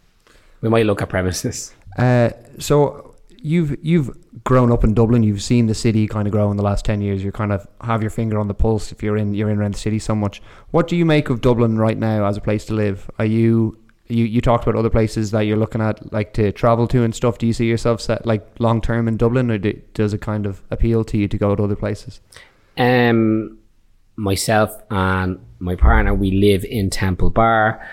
[0.63, 1.75] We might look at premises.
[1.97, 3.14] Uh, so
[3.45, 4.11] you've you've
[4.43, 5.23] grown up in Dublin.
[5.23, 7.23] You've seen the city kind of grow in the last ten years.
[7.23, 9.75] You kind of have your finger on the pulse if you're in you're in around
[9.75, 10.43] the city so much.
[10.71, 13.09] What do you make of Dublin right now as a place to live?
[13.19, 13.79] Are you
[14.09, 17.15] you you talked about other places that you're looking at like to travel to and
[17.15, 17.39] stuff.
[17.39, 20.47] Do you see yourself set like long term in Dublin, or do, does it kind
[20.47, 22.21] of appeal to you to go to other places?
[22.77, 23.59] Um,
[24.17, 27.87] myself and my partner, we live in Temple Bar.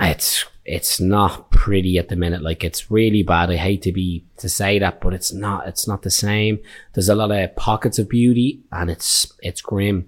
[0.00, 2.42] It's it's not pretty at the minute.
[2.42, 3.50] Like it's really bad.
[3.50, 5.66] I hate to be to say that, but it's not.
[5.66, 6.58] It's not the same.
[6.92, 10.06] There's a lot of pockets of beauty, and it's it's grim.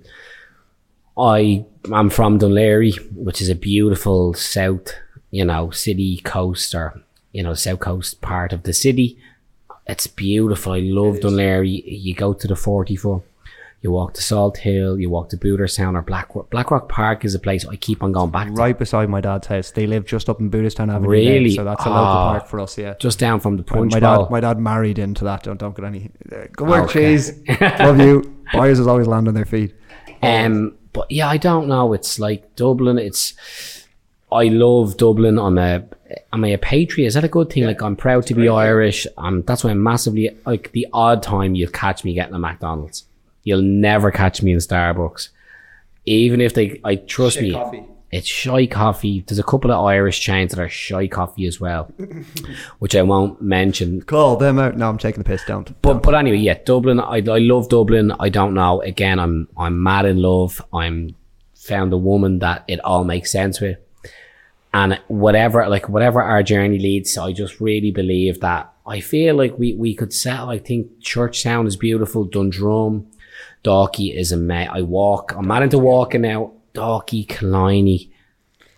[1.17, 4.93] I I'm from Dun Laoghaire, which is a beautiful south,
[5.31, 7.03] you know, city coast or
[7.33, 9.17] you know south coast part of the city.
[9.87, 10.75] It's beautiful.
[10.75, 11.65] I love Dun Laoghaire.
[11.65, 13.23] You go to the 44.
[13.83, 16.51] You walk to Salt Hill, you walk to Booterstown or Blackrock.
[16.51, 18.53] Blackrock Park is a place I keep on going back to.
[18.53, 19.71] Right beside my dad's house.
[19.71, 21.09] They live just up in Booterstown Avenue.
[21.09, 21.49] Really?
[21.49, 22.31] There, so that's a local Ah.
[22.33, 22.77] park for us.
[22.77, 22.95] Yeah.
[23.01, 25.45] Just down from the punch my dad, my dad married into that.
[25.45, 26.11] Don't don't get any.
[26.31, 27.17] Uh, good work, Okay.
[27.17, 27.33] cheese.
[27.61, 28.37] Love you.
[28.53, 29.75] Buyers is always land on their feet.
[30.23, 31.95] Um, but yeah, I don't know.
[31.95, 32.99] It's like Dublin.
[32.99, 33.33] It's
[34.31, 35.39] I love Dublin.
[35.39, 35.85] I'm a
[36.35, 37.07] am I a patriot?
[37.07, 37.65] Is that a good thing?
[37.65, 39.07] Like I'm proud to be Irish.
[39.17, 43.07] Um, that's why I'm massively like the odd time you'll catch me getting a McDonald's.
[43.43, 45.29] You'll never catch me in Starbucks,
[46.05, 46.81] even if they.
[46.85, 47.57] I trust me.
[48.13, 49.23] It's shy coffee.
[49.25, 51.85] There's a couple of Irish chains that are shy coffee as well,
[52.81, 54.03] which I won't mention.
[54.03, 54.77] Call them out.
[54.77, 55.45] No, I'm taking the piss.
[55.47, 55.81] Don't.
[55.81, 56.99] But but anyway, yeah, Dublin.
[56.99, 58.13] I, I love Dublin.
[58.19, 58.81] I don't know.
[58.83, 60.61] Again, I'm I'm mad in love.
[60.73, 61.15] I'm
[61.55, 63.79] found a woman that it all makes sense with,
[64.75, 67.17] and whatever like whatever our journey leads.
[67.17, 68.73] I just really believe that.
[68.85, 70.49] I feel like we we could settle.
[70.49, 72.25] I think Churchtown is beautiful.
[72.25, 73.07] Dundrum,
[73.65, 74.69] Dalkey is a mate.
[74.71, 75.35] I walk.
[75.37, 76.53] I'm mad into walking now.
[76.75, 78.11] Dalkey, Killiney.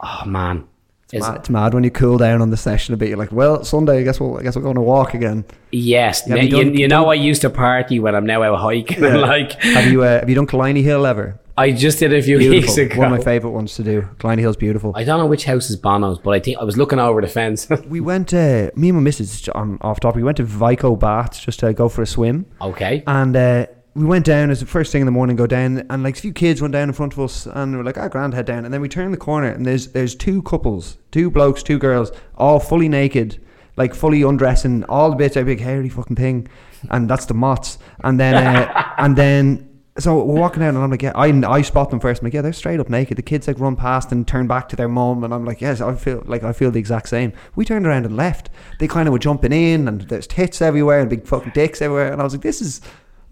[0.01, 0.67] Oh man,
[1.13, 3.09] It's mad, it's mad when you cool down on the session a bit.
[3.11, 3.99] You're like, well, Sunday.
[4.01, 4.39] I guess we'll.
[4.39, 5.45] I guess we're going to walk again.
[5.71, 6.27] yes.
[6.27, 9.05] Now, you you, done- you know, I used to party when I'm now out hiking.
[9.05, 10.03] and like Have you?
[10.03, 11.39] Uh, have you done Killiney Hill ever?
[11.57, 12.97] I just did a few weeks ago.
[12.97, 14.09] One of my favorite ones to do.
[14.19, 14.93] Killiney Hill's beautiful.
[14.97, 17.29] I don't know which house is Bono's, but I think I was looking over the
[17.29, 17.69] fence.
[17.87, 18.33] we went.
[18.35, 20.17] Uh, me and my missus on off topic.
[20.17, 22.47] We went to Vico Baths just to go for a swim.
[22.61, 23.05] okay.
[23.07, 26.03] And uh, we went down as the first thing in the morning, go down, and
[26.03, 28.35] like a few kids went down in front of us, and we're like, "Ah, grand,
[28.35, 31.63] head down." And then we turn the corner, and there's there's two couples, two blokes,
[31.63, 33.41] two girls, all fully naked,
[33.77, 36.49] like fully undressing, all the bits, a big hairy fucking thing,
[36.91, 37.79] and that's the mots.
[38.03, 39.69] And then uh, and then
[39.99, 42.23] so we're walking out and I'm like, yeah, I, I spot them first.
[42.23, 43.19] I'm like, yeah, they're straight up naked.
[43.19, 45.83] The kids like run past and turn back to their mom, and I'm like, yes,
[45.83, 47.33] I feel like I feel the exact same.
[47.57, 48.49] We turned around and left.
[48.79, 52.11] They kind of were jumping in, and there's tits everywhere and big fucking dicks everywhere,
[52.11, 52.81] and I was like, this is.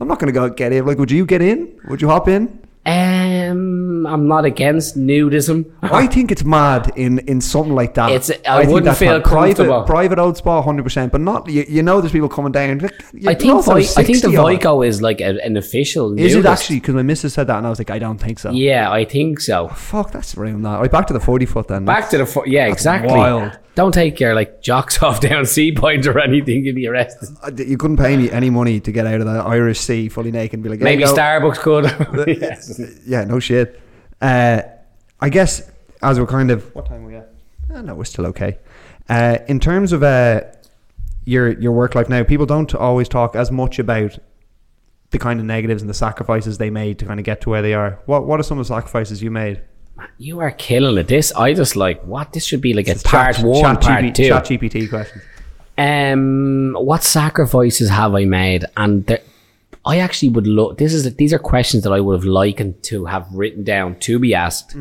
[0.01, 0.87] I'm not gonna go get in.
[0.87, 1.79] Like, would you get in?
[1.89, 2.59] Would you hop in?
[2.87, 5.71] Um, I'm not against nudism.
[5.83, 8.11] I think it's mad in, in something like that.
[8.11, 9.25] It's- I think wouldn't that's feel mad.
[9.25, 9.83] private comfortable.
[9.85, 11.13] private old spa, hundred percent.
[11.13, 12.01] But not you, you know.
[12.01, 12.71] There's people coming down.
[13.27, 16.19] I think Vi- I think the Vico is like a, an official.
[16.19, 16.81] Is it actually?
[16.81, 18.51] Because my missus said that, and I was like, I don't think so.
[18.51, 19.69] Yeah, I think so.
[19.69, 20.81] Fuck, that's ruined that.
[20.81, 21.85] Right, back to the forty foot then.
[21.85, 23.13] Back to the fo- yeah, exactly.
[23.13, 23.59] wild.
[23.75, 26.65] Don't take your like jocks off down Sea Point or anything.
[26.65, 27.29] You'll be arrested.
[27.43, 30.31] Uh, you couldn't pay me any money to get out of the Irish Sea fully
[30.31, 31.85] naked and be like, "There Maybe go." Starbucks could.
[32.41, 32.81] yes.
[33.07, 33.81] Yeah, no shit.
[34.21, 34.63] Uh,
[35.21, 35.71] I guess
[36.03, 37.33] as we're kind of what time are we at?
[37.73, 38.59] Uh, no, we're still okay.
[39.09, 40.43] Uh, in terms of uh,
[41.25, 44.19] your your work life now, people don't always talk as much about
[45.11, 47.63] the kind of negatives and the sacrifices they made to kind of get to where
[47.63, 48.01] they are.
[48.07, 49.63] What what are some of the sacrifices you made?
[50.19, 51.09] You are killing it.
[51.09, 53.81] This I just like what this should be like a It's part chat- one, chat
[53.83, 54.29] part GP two.
[54.29, 55.23] Chat GPT questions.
[55.79, 58.65] Um, what sacrifices have I made?
[58.77, 59.21] And there,
[59.85, 60.79] I actually would look.
[60.79, 64.19] This is these are questions that I would have likened to have written down to
[64.19, 64.77] be asked.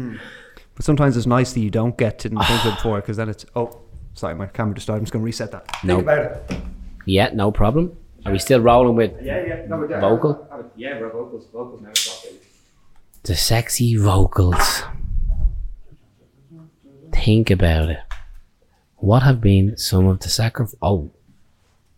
[0.75, 3.29] But sometimes it's nice that you don't get to think of it before because then
[3.29, 3.79] it's oh
[4.13, 4.95] sorry my camera just died.
[4.95, 5.65] I'm just going to reset that.
[5.83, 5.95] No.
[5.97, 6.19] Think about
[6.51, 6.61] it.
[7.05, 7.97] Yeah, no problem.
[8.25, 9.65] Are we still rolling with Yeah, yeah.
[9.67, 10.47] No, we're Vocal?
[10.75, 11.45] Yeah, we're vocals.
[11.53, 12.31] Vocals never stop.
[13.23, 14.83] the sexy vocals?
[17.23, 17.99] Think about it.
[18.97, 20.77] What have been some of the sacrifices?
[20.81, 21.11] Oh,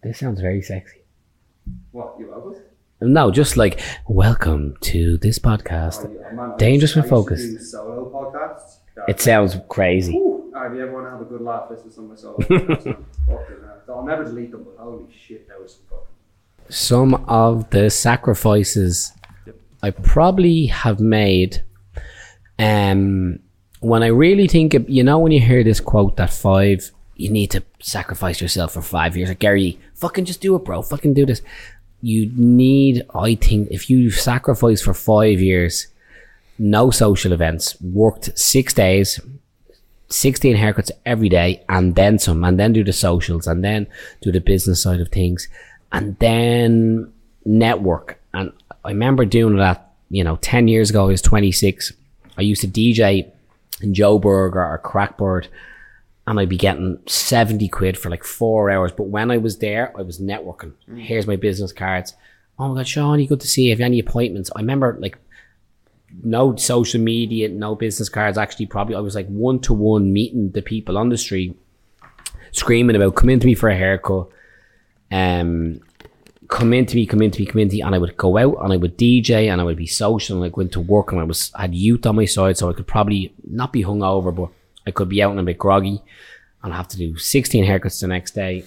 [0.04, 1.02] this sounds very sexy.
[1.92, 2.58] What you vocals?
[3.02, 6.58] No, just like welcome to this podcast.
[6.58, 7.72] Dangerous when focused.
[7.72, 8.78] Solo podcasts.
[9.08, 10.14] It sounds crazy.
[10.56, 11.68] Have you ever want to have a good laugh?
[11.70, 12.38] Listen to some my solo.
[13.90, 16.06] I'll never delete them, but holy shit, that was some fucking.
[16.70, 19.12] some of the sacrifices
[19.84, 21.64] I probably have made.
[22.58, 23.40] Um,
[23.82, 27.30] when I really think, of, you know, when you hear this quote that five, you
[27.30, 29.30] need to sacrifice yourself for five years.
[29.30, 30.82] Like Gary, fucking just do it, bro.
[30.82, 31.42] Fucking do this.
[32.02, 35.88] You need, I think, if you sacrifice for five years,
[36.58, 39.20] no social events, worked six days,
[40.10, 43.88] 16 haircuts every day and then some and then do the socials and then
[44.22, 45.48] do the business side of things
[45.94, 47.12] and then
[47.46, 48.52] network and
[48.84, 51.94] i remember doing that you know 10 years ago i was 26
[52.38, 53.32] i used to dj
[53.84, 55.48] Jo'Burger or crackbird
[56.28, 58.92] and i'd be getting 70 quid for like four hours.
[58.92, 60.74] But when i was there i was networking.
[60.96, 62.14] Here's my business cards.
[62.60, 63.72] Oh my god Sean, you good to see you.
[63.72, 65.18] Have you any appointments i remember like
[66.24, 68.38] no social media, no business cards.
[68.38, 71.58] Actually, probably I was like one to one meeting the people on the street,
[72.52, 74.28] screaming about come in to me for a haircut,
[75.12, 75.80] um,
[76.52, 78.58] come into me, come into me, come in to me, and I would go out
[78.62, 81.22] and I would DJ and I would be social and I went to work and
[81.22, 84.36] I was I had youth on my side, so I could probably not be hungover,
[84.36, 84.50] but
[84.86, 86.04] I could be out and a bit groggy,
[86.62, 88.66] and have to do sixteen haircuts the next day.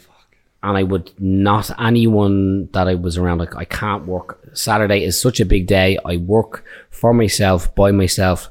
[0.62, 4.40] And I would not anyone that I was around like I can't work.
[4.54, 5.98] Saturday is such a big day.
[6.06, 8.50] I work for myself by myself.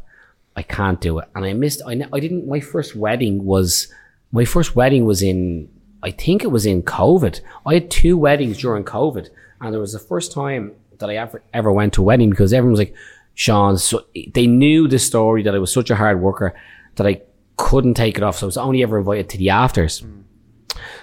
[0.56, 1.28] I can't do it.
[1.34, 1.82] And I missed.
[1.88, 2.48] I I didn't.
[2.48, 3.92] My first wedding was
[4.32, 5.70] my first wedding was in.
[6.04, 7.40] I think it was in COVID.
[7.66, 9.30] I had two weddings during COVID,
[9.62, 12.54] and it was the first time that I ever ever went to a wedding because
[12.54, 12.96] everyone was like,
[13.34, 16.54] "Sean." So they knew the story that I was such a hard worker
[16.96, 17.22] that I
[17.56, 18.38] couldn't take it off.
[18.38, 20.04] So I was only ever invited to the afters.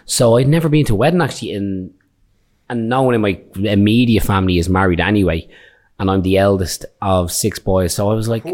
[0.05, 1.95] So I'd never been to a wedding actually in,
[2.69, 5.49] and no one in my immediate family is married anyway,
[5.99, 7.95] and I'm the eldest of six boys.
[7.95, 8.45] So I was like,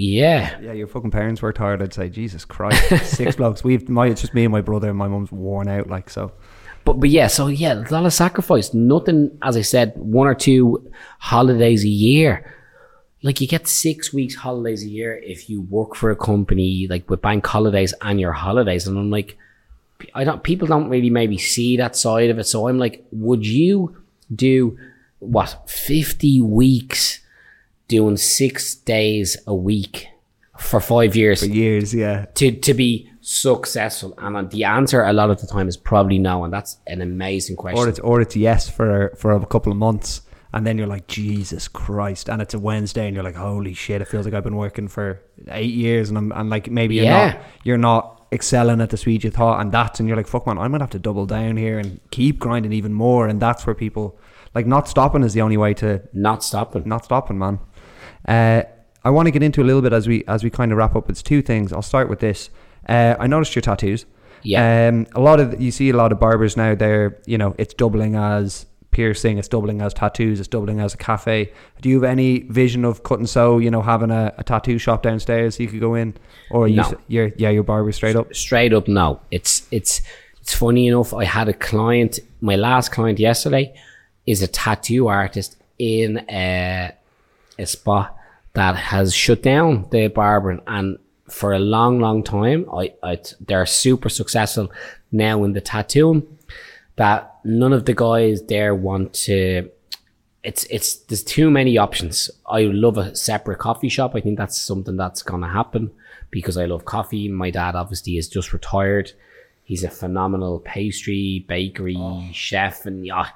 [0.00, 1.82] yeah, Yeah, your fucking parents worked hard.
[1.82, 3.62] I'd say, Jesus Christ, six blokes.
[3.62, 4.88] We've my it's just me and my brother.
[4.88, 5.88] and My mum's worn out.
[5.88, 6.32] Like so.
[6.84, 8.72] but but yeah, so yeah, a lot of sacrifice.
[8.72, 12.56] Nothing, as I said, one or two holidays a year.
[13.22, 17.08] Like you get six weeks holidays a year if you work for a company like
[17.10, 19.36] with bank holidays and your holidays, and I'm like,
[20.14, 20.42] I don't.
[20.42, 22.44] People don't really maybe see that side of it.
[22.44, 23.96] So I'm like, would you
[24.34, 24.78] do
[25.18, 27.19] what fifty weeks
[27.96, 30.06] doing six days a week
[30.58, 32.26] for five years For years, yeah.
[32.38, 34.14] to to be successful?
[34.18, 37.00] And uh, the answer a lot of the time is probably no, and that's an
[37.02, 37.78] amazing question.
[37.82, 40.22] Or it's or it's yes for for a couple of months,
[40.52, 44.00] and then you're like Jesus Christ, and it's a Wednesday, and you're like holy shit,
[44.02, 47.04] it feels like I've been working for eight years, and I'm and like maybe you're
[47.12, 47.26] Yeah.
[47.26, 50.46] not you're not excelling at the speed you thought, and that's and you're like fuck
[50.46, 53.66] man, I'm gonna have to double down here and keep grinding even more, and that's
[53.66, 54.18] where people
[54.54, 56.82] like not stopping is the only way to Not stopping.
[56.86, 57.58] not stopping, man.
[58.26, 58.62] Uh,
[59.04, 60.94] I want to get into a little bit as we as we kind of wrap
[60.94, 61.08] up.
[61.08, 61.72] It's two things.
[61.72, 62.50] I'll start with this.
[62.88, 64.06] Uh, I noticed your tattoos.
[64.42, 64.88] Yeah.
[64.88, 66.74] Um, a lot of you see a lot of barbers now.
[66.74, 70.96] They're you know it's doubling as piercing, it's doubling as tattoos, it's doubling as a
[70.96, 71.52] cafe.
[71.80, 73.58] Do you have any vision of cut and sew?
[73.58, 76.14] You know, having a, a tattoo shop downstairs you could go in,
[76.50, 78.34] or are you, you're yeah, you're barber straight up.
[78.34, 80.02] straight up no it's it's
[80.40, 83.74] it's funny enough i had a client my last client yesterday
[84.26, 86.92] is a tattoo artist in a,
[87.60, 88.16] a spot
[88.54, 90.98] that has shut down the barbering and
[91.28, 94.72] for a long long time I, I they're super successful
[95.12, 96.26] now in the tattooing
[96.96, 99.70] that none of the guys there want to
[100.42, 102.30] it's it's there's too many options.
[102.48, 104.14] I love a separate coffee shop.
[104.14, 105.90] I think that's something that's gonna happen
[106.30, 107.28] because I love coffee.
[107.28, 109.12] My dad obviously is just retired.
[109.64, 112.24] He's a phenomenal pastry bakery oh.
[112.32, 113.28] chef, and yeah,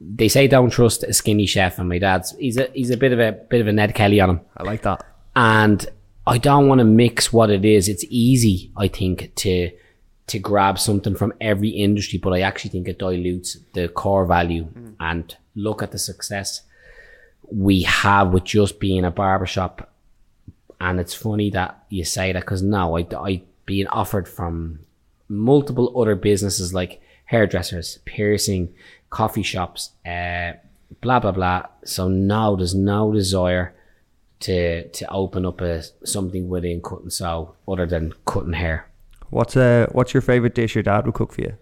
[0.00, 1.78] they say don't trust a skinny chef.
[1.78, 4.20] And my dad's he's a he's a bit of a bit of a Ned Kelly
[4.20, 5.04] on him I like that.
[5.34, 5.86] and
[6.26, 7.88] I don't want to mix what it is.
[7.88, 9.70] It's easy, I think, to
[10.26, 14.64] to grab something from every industry, but I actually think it dilutes the core value
[14.64, 14.90] hmm.
[14.98, 16.62] and look at the success
[17.50, 19.92] we have with just being a barbershop.
[20.80, 24.80] And it's funny that you say that because now I I being offered from
[25.28, 28.72] multiple other businesses like hairdressers, piercing,
[29.10, 30.52] coffee shops, uh,
[31.00, 31.62] blah blah blah.
[31.84, 33.74] So now there's no desire
[34.40, 38.88] to to open up a something within cut and sew other than cutting hair.
[39.30, 41.56] What's uh what's your favorite dish your dad would cook for you?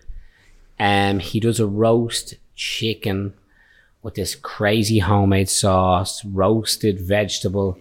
[0.79, 3.35] Um, he does a roast chicken
[4.03, 7.79] with this crazy homemade sauce, roasted vegetable,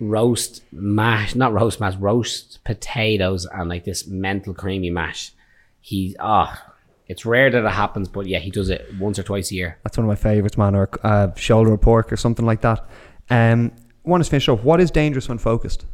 [0.00, 5.32] roast mash, not roast mash, roast potatoes, and like this mental creamy mash.
[5.80, 6.74] He ah,
[7.06, 9.78] it's rare that it happens, but yeah, he does it once or twice a year.
[9.84, 10.74] That's one of my favorites, man.
[10.74, 12.84] Or uh, shoulder of pork or something like that.
[13.30, 13.72] Um,
[14.04, 14.64] want to finish up.
[14.64, 15.84] What is dangerous when focused?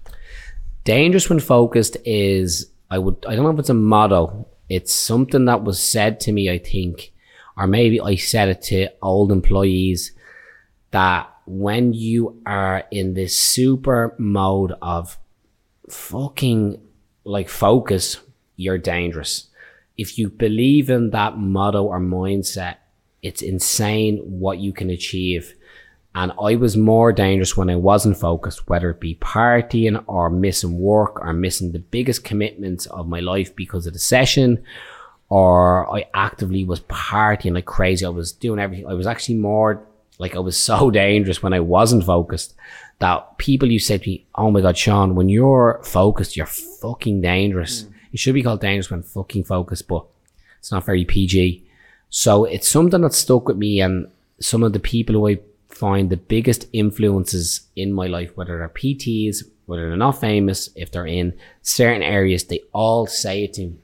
[0.84, 4.48] Dangerous when focused is I would I don't know if it's a motto.
[4.68, 7.12] It's something that was said to me, I think,
[7.56, 10.12] or maybe I said it to old employees
[10.92, 15.18] that when you are in this super mode of
[15.88, 16.80] fucking
[17.24, 18.18] like focus,
[18.56, 19.48] you're dangerous.
[19.96, 22.76] If you believe in that motto or mindset,
[23.22, 25.54] it's insane what you can achieve.
[26.14, 30.78] And I was more dangerous when I wasn't focused, whether it be partying or missing
[30.78, 34.62] work or missing the biggest commitments of my life because of the session,
[35.30, 38.04] or I actively was partying like crazy.
[38.04, 38.86] I was doing everything.
[38.86, 39.86] I was actually more
[40.18, 42.54] like I was so dangerous when I wasn't focused
[42.98, 47.22] that people you said to me, Oh my God, Sean, when you're focused, you're fucking
[47.22, 47.86] dangerous.
[48.12, 50.04] It should be called dangerous when fucking focused, but
[50.58, 51.64] it's not very PG.
[52.10, 54.08] So it's something that stuck with me and
[54.38, 55.38] some of the people who I
[55.70, 60.90] find the biggest influences in my life, whether they're PTs, whether they're not famous, if
[60.90, 61.32] they're in
[61.62, 63.76] certain areas, they all say it to me.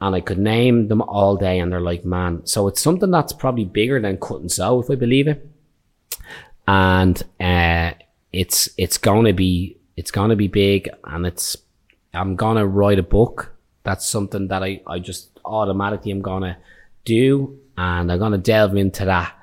[0.00, 2.46] And I could name them all day and they're like, man.
[2.46, 5.48] So it's something that's probably bigger than cut and sew, if I believe it.
[6.66, 7.92] And uh,
[8.32, 11.56] it's it's gonna be it's gonna be big and it's
[12.14, 13.54] I'm gonna write a book.
[13.84, 16.58] That's something that I, I just automatically am gonna
[17.04, 19.34] do and I'm gonna delve into that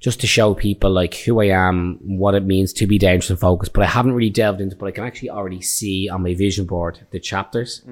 [0.00, 3.38] just to show people like who I am, what it means to be dangerous and
[3.38, 3.72] focused.
[3.72, 6.66] But I haven't really delved into but I can actually already see on my vision
[6.66, 7.82] board the chapters.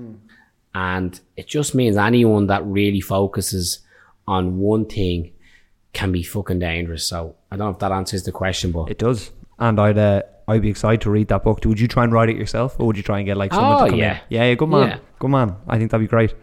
[0.74, 3.80] And it just means anyone that really focuses
[4.26, 5.32] on one thing
[5.92, 7.04] can be fucking dangerous.
[7.04, 10.22] So I don't know if that answers the question, but It does, and I'd uh,
[10.50, 11.60] I'd be excited to read that book.
[11.64, 13.76] Would you try and write it yourself, or would you try and get like someone
[13.82, 14.12] Oh, to come yeah.
[14.14, 14.20] in?
[14.28, 14.96] Yeah, yeah, good man, Yeah.
[15.18, 15.56] good man.
[15.68, 16.34] I think that'd be great.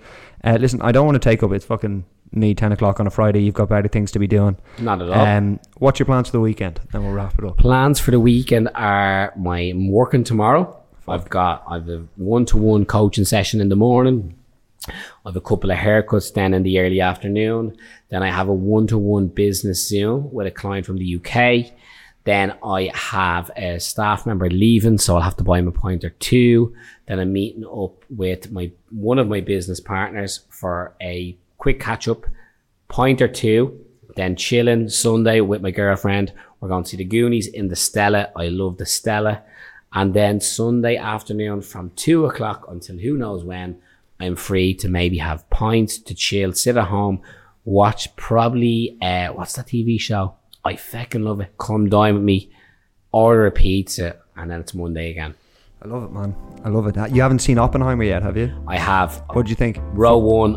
[0.43, 1.51] Uh, listen, I don't want to take up.
[1.51, 3.41] It's fucking nearly ten o'clock on a Friday.
[3.41, 4.57] You've got better things to be doing.
[4.79, 5.13] not at all.
[5.25, 6.79] Um, what's your plans for the weekend?
[6.91, 7.57] Then we'll wrap it up.
[7.57, 10.77] plans for the weekend are my I'm working tomorrow.
[11.07, 14.35] I've got I've a one to one coaching session in the morning.
[14.87, 14.93] I
[15.29, 17.75] have a couple of haircuts then in the early afternoon.
[18.09, 21.71] Then I have a one to one business Zoom with a client from the UK.
[22.27, 26.03] Then I have a staff member leaving, so I'll have to buy him a pint
[26.03, 26.75] or two.
[27.05, 32.09] Then I'm meeting up with my one of my business partners for a quick catch
[32.09, 32.25] up,
[32.89, 33.79] pint or two.
[34.17, 36.33] Then chilling Sunday with my girlfriend.
[36.59, 38.29] We're going to see the Goonies in the Stella.
[38.35, 39.43] I love the Stella.
[39.93, 43.81] And then Sunday afternoon from two o'clock until who knows when,
[44.19, 47.21] I'm free to maybe have pints to chill, sit at home,
[47.63, 50.36] watch probably uh what's that TV show?
[50.67, 51.53] I fucking love it.
[51.57, 52.51] Come dine with me,
[53.11, 55.33] order a pizza, and then it's Monday again.
[55.81, 56.35] I love it, man.
[56.65, 56.95] I love it.
[57.15, 58.51] You haven't seen Oppenheimer yet, have you?
[58.67, 59.79] I have What do you think?
[59.93, 60.53] row one.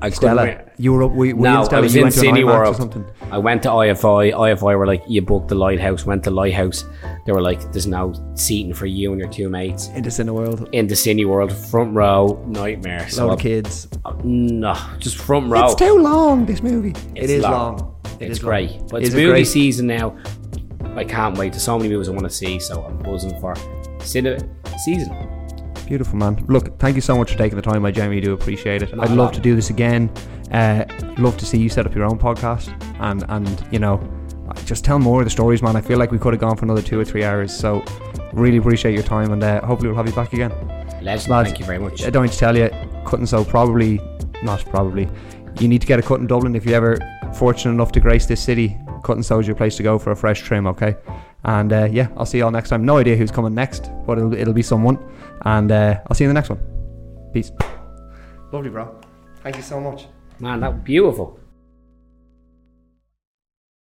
[0.00, 1.12] I Stella, couldn't you were up.
[1.12, 2.76] We, we No, Stella, I was in went to an Cine or World.
[2.76, 3.04] something.
[3.32, 4.32] I went to IFI.
[4.32, 6.06] IFI were like, you booked the Lighthouse.
[6.06, 6.84] Went to Lighthouse.
[7.26, 10.30] They were like, there's no seating for you and your two mates In the Cine
[10.32, 10.68] World.
[10.72, 13.08] in the Cine World, front row, nightmare.
[13.08, 13.88] So Load of I- kids.
[14.04, 15.66] Uh, no, just front row.
[15.66, 16.46] It's too long.
[16.46, 16.90] This movie.
[17.14, 17.78] it It's is long.
[17.78, 17.94] long.
[18.20, 18.70] It's is great.
[18.70, 18.88] long.
[18.90, 19.44] But it's movie great?
[19.46, 20.16] season now.
[20.94, 21.52] I can't wait.
[21.52, 23.54] There's so many movies I want to see, so I'm buzzing for
[24.00, 24.38] cinema
[24.78, 25.12] season.
[25.88, 26.44] Beautiful, man.
[26.48, 28.20] Look, thank you so much for taking the time, my Jamie.
[28.20, 28.92] do appreciate it.
[28.98, 30.10] I'd love to do this again.
[30.52, 30.84] Uh,
[31.16, 32.68] love to see you set up your own podcast
[33.00, 33.98] and and you know
[34.66, 35.76] just tell more of the stories, man.
[35.76, 37.56] I feel like we could have gone for another two or three hours.
[37.56, 37.82] So
[38.34, 40.50] really appreciate your time, and uh, hopefully we'll have you back again.
[41.00, 41.28] Legend.
[41.30, 42.04] Lads, Thank you very much.
[42.04, 42.68] I don't need to tell you,
[43.06, 43.98] cut and sew probably
[44.42, 45.08] not probably.
[45.58, 46.98] You need to get a cut in Dublin if you're ever
[47.34, 48.76] fortunate enough to grace this city.
[49.04, 50.96] Cut and sew is your place to go for a fresh trim, okay?
[51.44, 52.84] And uh, yeah, I'll see you all next time.
[52.84, 54.98] No idea who's coming next, but it'll, it'll be someone.
[55.42, 56.60] And uh, I'll see you in the next one.
[57.32, 57.52] Peace.
[58.52, 58.98] Lovely, bro.
[59.42, 60.06] Thank you so much.
[60.40, 61.38] Man, that was beautiful.